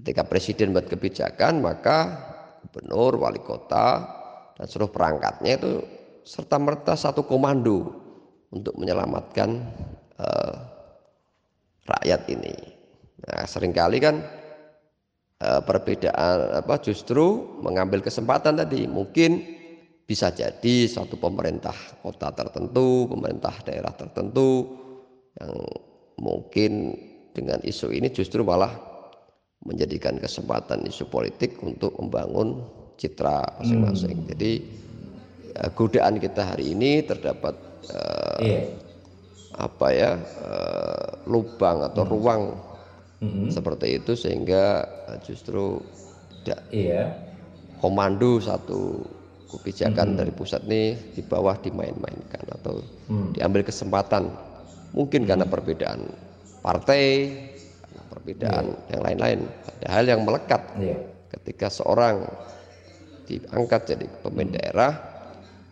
Ketika 0.00 0.24
presiden 0.24 0.72
buat 0.72 0.88
kebijakan, 0.88 1.60
maka 1.60 2.16
gubernur, 2.62 3.16
wali 3.20 3.40
kota, 3.42 4.04
dan 4.56 4.66
seluruh 4.68 4.92
perangkatnya 4.92 5.56
itu 5.56 5.72
serta 6.24 6.60
merta 6.60 6.94
satu 6.94 7.24
komando 7.24 7.96
untuk 8.52 8.76
menyelamatkan 8.76 9.64
uh, 10.20 10.54
rakyat 11.88 12.28
ini. 12.28 12.54
Nah, 13.24 13.44
sering 13.48 13.72
kali 13.72 13.98
kan 14.00 14.20
uh, 15.40 15.60
perbedaan 15.64 16.60
apa 16.60 16.74
justru 16.84 17.56
mengambil 17.64 18.04
kesempatan 18.04 18.60
tadi 18.60 18.84
mungkin 18.84 19.60
bisa 20.04 20.34
jadi 20.34 20.90
satu 20.90 21.16
pemerintah 21.22 21.74
kota 22.02 22.34
tertentu, 22.34 23.06
pemerintah 23.06 23.54
daerah 23.62 23.94
tertentu 23.94 24.66
yang 25.38 25.54
mungkin 26.18 26.98
dengan 27.30 27.62
isu 27.62 27.94
ini 27.94 28.10
justru 28.10 28.42
malah 28.42 28.89
menjadikan 29.64 30.16
kesempatan 30.16 30.88
isu 30.88 31.08
politik 31.12 31.60
untuk 31.60 31.92
membangun 32.00 32.64
citra 32.96 33.60
masing-masing. 33.60 34.24
Hmm. 34.24 34.28
Jadi 34.32 34.52
uh, 35.56 35.70
godaan 35.76 36.16
kita 36.16 36.56
hari 36.56 36.72
ini 36.72 37.04
terdapat 37.04 37.56
uh, 37.92 38.38
yeah. 38.40 38.64
apa 39.60 39.86
ya 39.92 40.10
uh, 40.40 41.08
lubang 41.28 41.84
atau 41.84 42.04
hmm. 42.04 42.12
ruang 42.12 42.42
hmm. 43.20 43.48
seperti 43.52 44.00
itu 44.00 44.16
sehingga 44.16 44.88
justru 45.24 45.80
tidak 46.40 46.60
yeah. 46.72 47.12
komando 47.84 48.40
satu 48.40 49.04
kebijakan 49.50 50.14
hmm. 50.14 50.18
dari 50.24 50.32
pusat 50.32 50.62
ini 50.70 50.96
di 51.12 51.20
bawah 51.20 51.58
dimain-mainkan 51.58 52.44
atau 52.60 52.80
hmm. 53.10 53.36
diambil 53.36 53.66
kesempatan 53.66 54.30
mungkin 54.96 55.28
karena 55.28 55.44
hmm. 55.44 55.52
perbedaan 55.52 56.00
partai 56.64 57.04
perbedaan 58.30 58.66
yeah. 58.70 58.90
yang 58.94 59.00
lain-lain. 59.02 59.38
Ada 59.82 59.88
hal 59.90 60.04
yang 60.06 60.20
melekat 60.22 60.62
yeah. 60.78 60.98
ketika 61.34 61.66
seorang 61.66 62.22
diangkat 63.26 63.94
jadi 63.94 64.06
pemimpin 64.22 64.54
hmm. 64.54 64.56
daerah, 64.62 64.92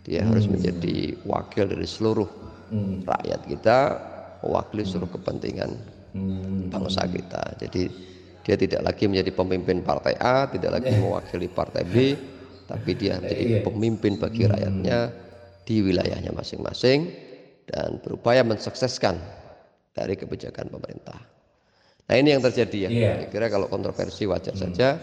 dia 0.03 0.23
hmm. 0.23 0.29
harus 0.35 0.47
menjadi 0.51 0.97
wakil 1.23 1.65
dari 1.71 1.87
seluruh 1.87 2.29
hmm. 2.75 3.07
rakyat 3.07 3.41
kita, 3.47 3.79
mewakili 4.43 4.83
hmm. 4.83 4.91
seluruh 4.91 5.11
kepentingan 5.15 5.71
hmm. 6.19 6.75
bangsa 6.75 7.07
kita. 7.07 7.43
Jadi 7.63 7.83
dia 8.43 8.57
tidak 8.59 8.81
lagi 8.91 9.05
menjadi 9.07 9.31
pemimpin 9.35 9.87
partai 9.87 10.19
A, 10.19 10.51
tidak 10.51 10.83
lagi 10.83 10.91
yeah. 10.91 10.99
mewakili 10.99 11.47
partai 11.47 11.83
B, 11.87 11.95
tapi 12.67 12.91
dia 12.99 13.23
menjadi 13.23 13.63
yeah. 13.63 13.63
pemimpin 13.63 14.19
bagi 14.19 14.43
hmm. 14.47 14.51
rakyatnya 14.51 14.99
di 15.63 15.85
wilayahnya 15.85 16.33
masing-masing 16.33 17.13
dan 17.69 18.01
berupaya 18.01 18.41
mensukseskan 18.41 19.21
dari 19.93 20.17
kebijakan 20.17 20.73
pemerintah. 20.73 21.38
Nah 22.09 22.17
ini 22.17 22.33
yang 22.33 22.41
terjadi 22.41 22.89
ya. 22.89 22.91
Yeah. 22.91 23.15
Saya 23.21 23.29
kira 23.29 23.47
kalau 23.53 23.69
kontroversi 23.69 24.25
wajar 24.25 24.57
hmm. 24.57 24.63
saja, 24.65 24.97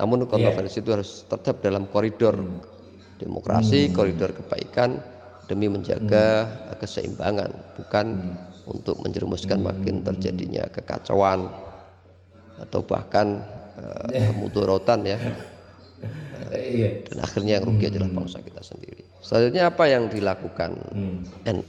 namun 0.00 0.24
kontroversi 0.24 0.80
yeah. 0.80 0.84
itu 0.88 0.90
harus 0.96 1.10
tetap 1.28 1.60
dalam 1.60 1.84
koridor 1.92 2.32
hmm. 2.32 3.20
demokrasi, 3.20 3.88
hmm. 3.88 3.92
koridor 3.92 4.32
kebaikan 4.32 5.04
demi 5.52 5.68
menjaga 5.68 6.48
hmm. 6.48 6.80
keseimbangan, 6.80 7.50
bukan 7.76 8.06
hmm. 8.08 8.72
untuk 8.72 8.96
menjerumuskan 9.04 9.60
hmm. 9.60 9.68
makin 9.68 9.96
terjadinya 10.00 10.64
kekacauan 10.72 11.44
atau 12.56 12.80
bahkan 12.88 13.44
uh, 13.76 14.08
kemudorotan 14.08 15.04
ya. 15.04 15.20
Uh, 15.20 16.96
dan 17.12 17.16
akhirnya 17.20 17.60
yang 17.60 17.68
rugi 17.68 17.84
hmm. 17.84 17.92
adalah 17.92 18.10
bangsa 18.16 18.40
kita 18.40 18.64
sendiri. 18.64 19.04
Selanjutnya 19.20 19.68
apa 19.68 19.84
yang 19.92 20.08
dilakukan? 20.08 20.70
Hmm. 20.88 21.20
Oke 21.44 21.60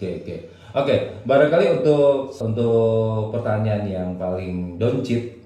okay, 0.00 0.12
oke. 0.16 0.24
Okay. 0.24 0.59
Oke, 0.70 1.18
barangkali 1.26 1.82
untuk 1.82 2.30
untuk 2.30 3.34
pertanyaan 3.34 3.90
yang 3.90 4.10
paling 4.14 4.78
doncit, 4.78 5.42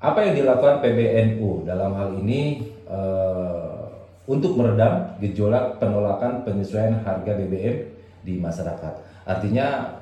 apa 0.00 0.24
yang 0.24 0.32
dilakukan 0.32 0.80
PBNU 0.80 1.68
dalam 1.68 1.92
hal 1.92 2.16
ini 2.24 2.72
uh, 2.88 3.84
untuk 4.24 4.56
meredam 4.56 5.12
gejolak 5.20 5.76
penolakan 5.76 6.40
penyesuaian 6.40 7.04
harga 7.04 7.36
BBM 7.36 7.84
di 8.24 8.40
masyarakat? 8.40 8.96
Artinya 9.28 10.00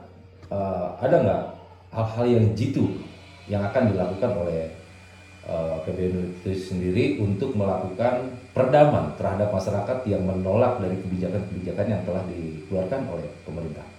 uh, 0.55 0.95
ada 1.03 1.17
nggak 1.27 1.45
hal-hal 1.91 2.27
yang 2.31 2.47
jitu 2.55 2.87
yang 3.51 3.67
akan 3.67 3.91
dilakukan 3.91 4.31
oleh 4.39 4.71
uh, 5.51 5.83
eh, 5.83 5.91
PBNU 5.91 6.47
itu 6.47 6.55
sendiri 6.55 7.19
untuk 7.19 7.59
melakukan 7.59 8.39
peredaman 8.55 9.19
terhadap 9.19 9.51
masyarakat 9.51 9.99
yang 10.07 10.23
menolak 10.23 10.79
dari 10.79 10.95
kebijakan-kebijakan 10.95 11.87
yang 11.91 12.03
telah 12.07 12.23
dikeluarkan 12.31 13.03
oleh 13.11 13.27
pemerintah? 13.43 13.96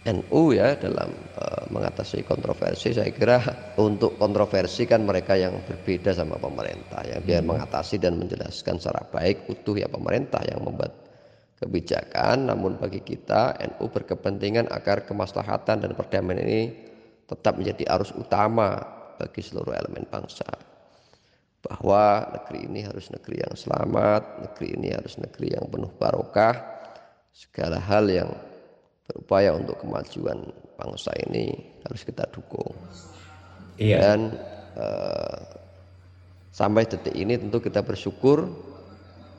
NU 0.00 0.56
ya 0.56 0.80
dalam 0.80 1.12
uh, 1.36 1.68
mengatasi 1.68 2.24
kontroversi. 2.24 2.96
Saya 2.96 3.12
kira 3.12 3.36
untuk 3.76 4.16
kontroversi 4.16 4.88
kan 4.88 5.04
mereka 5.04 5.36
yang 5.36 5.60
berbeda 5.60 6.16
sama 6.16 6.40
pemerintah 6.40 7.04
yang 7.04 7.20
biar 7.20 7.44
hmm. 7.44 7.50
mengatasi 7.52 8.00
dan 8.00 8.16
menjelaskan 8.16 8.80
secara 8.80 9.04
baik 9.12 9.44
utuh 9.52 9.76
ya 9.76 9.92
pemerintah 9.92 10.40
yang 10.48 10.64
membuat 10.64 10.96
kebijakan. 11.60 12.48
Namun 12.48 12.80
bagi 12.80 13.04
kita 13.04 13.60
NU 13.60 13.92
berkepentingan 13.92 14.72
agar 14.72 15.04
kemaslahatan 15.04 15.84
dan 15.84 15.92
perdamaian 15.92 16.48
ini 16.48 16.60
tetap 17.28 17.60
menjadi 17.60 18.00
arus 18.00 18.16
utama 18.16 18.80
bagi 19.20 19.44
seluruh 19.44 19.76
elemen 19.76 20.08
bangsa. 20.08 20.48
Bahwa 21.60 22.24
negeri 22.40 22.72
ini 22.72 22.88
harus 22.88 23.12
negeri 23.12 23.44
yang 23.44 23.52
selamat 23.52 24.48
negeri 24.48 24.80
ini 24.80 24.96
harus 24.96 25.20
negeri 25.20 25.60
yang 25.60 25.68
penuh 25.68 25.92
barokah. 25.92 26.80
Segala 27.36 27.76
hal 27.78 28.08
yang 28.08 28.32
berupaya 29.10 29.50
untuk 29.58 29.82
kemajuan 29.82 30.54
bangsa 30.78 31.10
ini 31.26 31.50
harus 31.82 32.06
kita 32.06 32.30
dukung. 32.30 32.70
Iya. 33.74 33.98
Dan 33.98 34.20
uh, 34.78 35.38
sampai 36.54 36.86
detik 36.86 37.18
ini 37.18 37.34
tentu 37.34 37.58
kita 37.58 37.82
bersyukur 37.82 38.46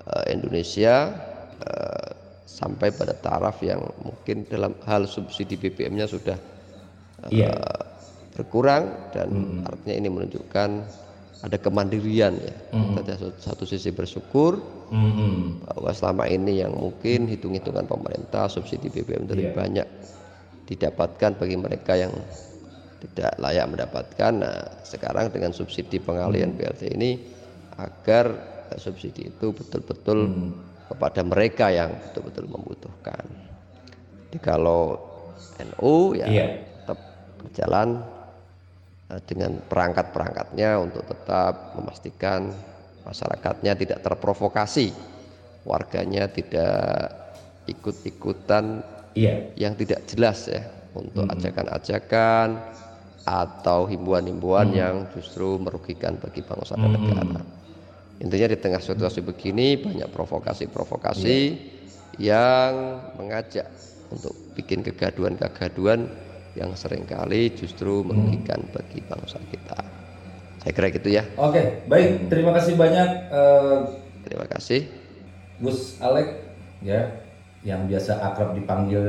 uh, 0.04 0.26
Indonesia 0.28 1.16
uh, 1.64 2.10
sampai 2.44 2.92
pada 2.92 3.16
taraf 3.16 3.64
yang 3.64 3.80
mungkin 4.04 4.44
dalam 4.52 4.76
hal 4.84 5.08
subsidi 5.08 5.56
BBM-nya 5.56 6.12
sudah 6.12 6.36
uh, 7.24 7.32
iya. 7.32 7.56
berkurang 8.36 8.92
dan 9.16 9.32
mm 9.32 9.40
-hmm. 9.40 9.70
artinya 9.72 9.96
ini 9.96 10.10
menunjukkan 10.12 10.70
ada 11.42 11.58
kemandirian 11.58 12.38
ya. 12.38 12.56
Mm-hmm. 12.74 12.96
Kita 13.02 13.14
satu 13.42 13.66
sisi 13.66 13.90
bersyukur 13.90 14.62
mm-hmm. 14.94 15.66
bahwa 15.66 15.92
selama 15.92 16.30
ini 16.30 16.62
yang 16.62 16.78
mungkin 16.78 17.26
hitung-hitungan 17.26 17.90
pemerintah 17.90 18.46
subsidi 18.46 18.94
BBM 18.94 19.26
lebih 19.26 19.50
yeah. 19.52 19.58
banyak 19.58 19.88
didapatkan 20.70 21.36
bagi 21.36 21.58
mereka 21.58 21.98
yang 21.98 22.14
tidak 23.02 23.34
layak 23.42 23.66
mendapatkan. 23.66 24.32
Nah, 24.38 24.58
sekarang 24.86 25.34
dengan 25.34 25.50
subsidi 25.52 25.98
pengalian 25.98 26.54
mm-hmm. 26.54 26.78
BLT 26.78 26.82
ini 26.94 27.12
agar 27.82 28.52
subsidi 28.78 29.34
itu 29.34 29.52
betul-betul 29.52 30.20
hmm. 30.32 30.52
kepada 30.94 31.22
mereka 31.26 31.74
yang 31.74 31.92
betul-betul 31.92 32.46
membutuhkan. 32.48 33.26
Jadi 34.30 34.38
kalau 34.40 34.96
NU 35.60 36.16
ya 36.16 36.28
yeah. 36.30 36.50
tetap 36.62 37.00
berjalan 37.42 38.06
dengan 39.28 39.60
perangkat-perangkatnya 39.67 40.80
untuk 40.80 41.04
tetap 41.04 41.76
memastikan 41.76 42.54
masyarakatnya 43.04 43.76
tidak 43.76 44.00
terprovokasi, 44.06 44.95
warganya 45.67 46.32
tidak 46.32 47.12
ikut-ikutan 47.67 48.86
yeah. 49.17 49.52
yang 49.60 49.76
tidak 49.76 50.06
jelas 50.08 50.47
ya 50.47 50.63
untuk 50.95 51.28
hmm. 51.28 51.34
ajakan-ajakan 51.36 52.47
atau 53.28 53.86
himbauan-himbauan 53.86 54.74
hmm. 54.74 54.80
yang 54.80 54.95
justru 55.13 55.60
merugikan 55.62 56.17
bagi 56.17 56.41
bangsa 56.41 56.80
dan 56.80 56.89
hmm. 56.89 56.95
negara. 56.95 57.41
Intinya 58.21 58.47
di 58.54 58.58
tengah 58.62 58.82
situasi 58.82 59.26
begini 59.26 59.82
banyak 59.82 60.08
provokasi-provokasi 60.13 61.39
yeah. 62.21 62.32
yang 62.32 62.71
mengajak 63.17 63.67
untuk 64.12 64.36
bikin 64.54 64.84
kegaduan-kegaduan 64.86 66.06
yang 66.56 66.76
sering 66.76 67.08
kali 67.08 67.52
justru 67.56 68.04
merugikan 68.04 68.60
hmm. 68.60 68.74
bagi 68.76 69.00
bangsa 69.08 69.40
kita. 69.48 69.80
Saya 70.62 70.72
kira 70.78 70.88
gitu 70.94 71.10
ya. 71.10 71.24
Oke, 71.42 71.88
baik. 71.90 72.30
Terima 72.30 72.54
kasih 72.54 72.78
banyak. 72.78 73.10
Uh, 73.34 73.78
Terima 74.22 74.46
kasih. 74.46 74.86
Gus 75.62 75.98
Alek 76.02 76.54
ya 76.82 77.22
yang 77.62 77.86
biasa 77.86 78.18
akrab 78.22 78.58
dipanggil 78.58 79.06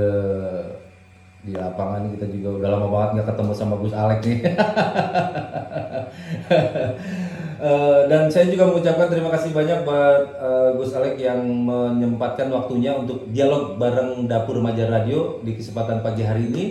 di 1.43 1.59
lapangan 1.59 2.07
kita 2.15 2.31
juga 2.31 2.63
udah 2.63 2.69
lama 2.71 2.89
banget 2.89 3.11
nggak 3.19 3.29
ketemu 3.35 3.53
sama 3.57 3.75
Gus 3.83 3.95
Alek 3.97 4.21
nih. 4.23 4.39
Uh, 7.59 8.01
dan 8.11 8.31
saya 8.31 8.47
juga 8.47 8.71
mengucapkan 8.71 9.11
terima 9.11 9.29
kasih 9.35 9.51
banyak 9.51 9.83
buat 9.83 10.23
uh, 10.39 10.71
Gus 10.79 10.95
Alek 10.95 11.19
yang 11.19 11.43
menyempatkan 11.43 12.47
waktunya 12.49 12.95
untuk 12.95 13.27
dialog 13.35 13.75
bareng 13.77 14.31
Dapur 14.31 14.63
Remaja 14.63 14.87
Radio 14.87 15.43
di 15.43 15.59
kesempatan 15.59 16.01
pagi 16.01 16.23
hari 16.23 16.47
ini. 16.47 16.65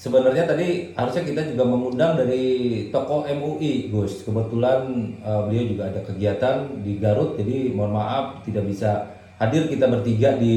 Sebenarnya 0.00 0.48
tadi 0.48 0.96
harusnya 0.96 1.28
kita 1.28 1.52
juga 1.52 1.68
mengundang 1.68 2.16
dari 2.16 2.88
toko 2.88 3.28
MUI, 3.28 3.92
Gus. 3.92 4.24
Kebetulan 4.24 5.12
uh, 5.20 5.44
beliau 5.44 5.76
juga 5.76 5.92
ada 5.92 6.00
kegiatan 6.00 6.80
di 6.80 6.96
Garut, 6.96 7.36
jadi 7.36 7.68
mohon 7.76 8.00
maaf 8.00 8.40
tidak 8.48 8.64
bisa 8.64 9.12
hadir 9.36 9.68
kita 9.68 9.92
bertiga 9.92 10.40
di 10.40 10.56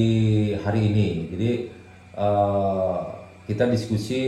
hari 0.64 0.88
ini. 0.88 1.10
Jadi 1.36 1.52
uh, 2.16 3.04
kita 3.44 3.68
diskusi 3.68 4.24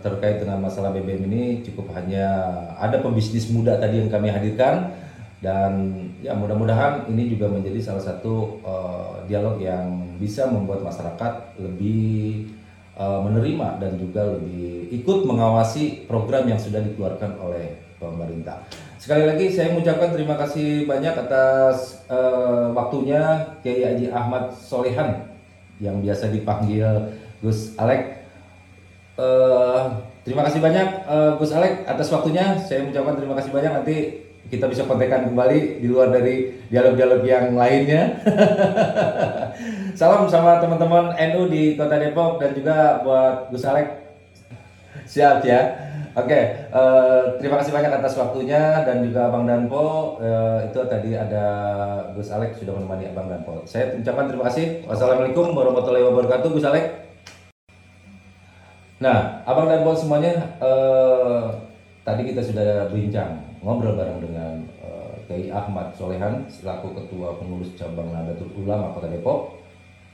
terkait 0.00 0.40
dengan 0.40 0.64
masalah 0.64 0.88
BBM 0.88 1.28
ini 1.28 1.44
cukup 1.60 1.92
hanya 1.92 2.24
ada 2.80 3.04
pembisnis 3.04 3.52
muda 3.52 3.76
tadi 3.76 4.00
yang 4.00 4.08
kami 4.08 4.32
hadirkan 4.32 4.88
dan 5.44 5.92
ya 6.24 6.32
mudah-mudahan 6.32 7.04
ini 7.12 7.28
juga 7.28 7.52
menjadi 7.52 7.92
salah 7.92 8.00
satu 8.00 8.64
uh, 8.64 9.20
dialog 9.28 9.60
yang 9.60 10.16
bisa 10.16 10.48
membuat 10.48 10.80
masyarakat 10.80 11.60
lebih 11.60 12.48
uh, 12.96 13.20
menerima 13.22 13.78
dan 13.78 13.92
juga 14.00 14.36
lebih 14.36 14.90
ikut 14.90 15.28
mengawasi 15.28 16.08
program 16.08 16.48
yang 16.48 16.58
sudah 16.58 16.80
dikeluarkan 16.82 17.36
oleh 17.38 17.76
pemerintah. 18.00 18.64
Sekali 18.96 19.24
lagi 19.28 19.52
saya 19.52 19.72
mengucapkan 19.72 20.10
terima 20.12 20.34
kasih 20.34 20.88
banyak 20.88 21.14
atas 21.14 22.02
uh, 22.10 22.72
waktunya 22.72 23.54
Kiai 23.62 23.84
Haji 23.84 24.10
Ahmad 24.10 24.50
Solehan 24.56 25.28
yang 25.78 26.00
biasa 26.00 26.32
dipanggil 26.32 27.12
Gus 27.44 27.76
Alek. 27.76 28.26
Uh, 29.16 29.96
terima 30.24 30.44
kasih 30.44 30.60
banyak 30.60 30.88
uh, 31.08 31.36
Gus 31.38 31.52
Alek 31.52 31.84
atas 31.86 32.08
waktunya. 32.12 32.56
Saya 32.64 32.84
mengucapkan 32.84 33.16
terima 33.16 33.36
kasih 33.36 33.52
banyak. 33.52 33.72
Nanti 33.72 33.96
kita 34.46 34.70
bisa 34.70 34.86
kontekan 34.86 35.26
kembali 35.26 35.82
di 35.82 35.86
luar 35.90 36.14
dari 36.14 36.54
dialog-dialog 36.70 37.22
yang 37.26 37.54
lainnya. 37.58 38.14
Salam 39.98 40.30
sama 40.30 40.62
teman-teman 40.62 41.14
NU 41.14 41.50
di 41.50 41.74
Kota 41.74 41.98
Depok 41.98 42.38
dan 42.38 42.54
juga 42.54 43.02
buat 43.02 43.50
Gus 43.50 43.66
Alek. 43.66 43.88
Siap 45.06 45.42
ya. 45.42 45.86
Oke, 46.16 46.32
okay, 46.32 46.44
uh, 46.72 46.80
eh, 46.80 47.22
terima 47.36 47.60
kasih 47.60 47.76
banyak 47.76 47.92
atas 47.92 48.16
waktunya 48.16 48.80
dan 48.88 49.04
juga 49.04 49.28
Abang 49.28 49.44
Danpo. 49.44 50.16
Uh, 50.16 50.64
itu 50.64 50.80
tadi 50.88 51.12
ada 51.12 51.44
Gus 52.16 52.32
Alek 52.32 52.56
sudah 52.56 52.72
menemani 52.72 53.12
Abang 53.12 53.28
Danpo. 53.28 53.60
Saya 53.68 53.92
ucapkan 53.92 54.24
terima 54.24 54.48
kasih. 54.48 54.88
Wassalamualaikum 54.88 55.52
warahmatullahi 55.52 56.08
wabarakatuh, 56.08 56.48
Gus 56.56 56.64
Alek. 56.64 57.04
Nah, 58.96 59.44
Abang 59.44 59.68
Danpo 59.68 59.92
semuanya, 59.92 60.56
uh, 60.56 61.52
tadi 62.06 62.22
kita 62.22 62.38
sudah 62.38 62.86
bincang 62.94 63.42
ngobrol 63.66 63.98
bareng 63.98 64.22
dengan 64.22 64.62
uh, 64.78 65.18
Ahmad 65.50 65.90
Solehan 65.98 66.46
selaku 66.46 66.94
Ketua 66.94 67.34
Pengurus 67.34 67.74
Cabang 67.74 68.14
Nahdlatul 68.14 68.54
Ulama 68.62 68.94
Kota 68.94 69.10
Depok 69.10 69.58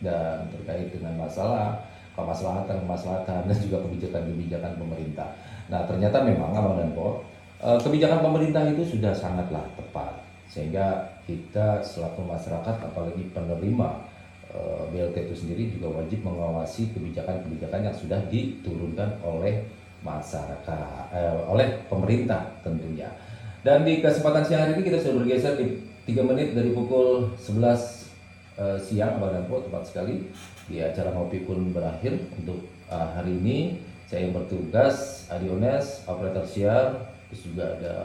dan 0.01 0.49
terkait 0.49 0.89
dengan 0.89 1.21
masalah 1.21 1.85
kemaslahatan 2.17 2.89
kemaslahatan 2.89 3.45
dan 3.45 3.59
juga 3.61 3.85
kebijakan-kebijakan 3.85 4.73
pemerintah. 4.81 5.37
Nah 5.69 5.85
ternyata 5.85 6.25
memang 6.25 6.57
Abang 6.57 6.81
dan 6.81 6.97
Po, 6.97 7.21
eh, 7.61 7.79
kebijakan 7.81 8.25
pemerintah 8.25 8.65
itu 8.73 8.97
sudah 8.97 9.13
sangatlah 9.13 9.63
tepat 9.77 10.17
sehingga 10.49 11.13
kita 11.29 11.81
selaku 11.85 12.25
masyarakat 12.25 12.77
apalagi 12.89 13.29
penerima 13.37 13.89
eh, 14.49 14.83
BLT 14.89 15.29
itu 15.29 15.37
sendiri 15.45 15.65
juga 15.77 16.01
wajib 16.01 16.25
mengawasi 16.25 16.89
kebijakan-kebijakan 16.97 17.85
yang 17.85 17.97
sudah 17.97 18.21
diturunkan 18.33 19.21
oleh 19.25 19.61
masyarakat 20.03 20.87
eh, 21.15 21.35
oleh 21.49 21.83
pemerintah 21.87 22.51
tentunya. 22.63 23.11
Dan 23.63 23.87
di 23.87 24.03
kesempatan 24.03 24.43
siang 24.43 24.67
hari 24.67 24.79
ini 24.79 24.83
kita 24.91 24.99
sudah 24.99 25.23
bergeser 25.23 25.55
di 25.55 25.67
3 26.11 26.29
menit 26.29 26.55
dari 26.59 26.75
pukul 26.75 27.31
11 27.39 27.63
eh, 28.59 28.79
siang 28.83 29.23
Abang 29.23 29.47
tepat 29.47 29.83
sekali 29.87 30.27
di 30.67 30.83
acara 30.83 31.15
ngopi 31.15 31.43
pun 31.43 31.75
berakhir 31.75 32.15
untuk 32.39 32.63
uh, 32.87 33.09
hari 33.19 33.35
ini 33.35 33.59
saya 34.07 34.29
yang 34.29 34.37
bertugas 34.37 35.27
Adiones, 35.33 36.05
operator 36.05 36.45
siar, 36.45 37.17
terus 37.33 37.49
juga 37.49 37.65
ada 37.81 37.97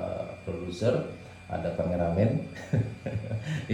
produser, 0.48 1.04
ada 1.52 1.76
kameramen. 1.76 2.48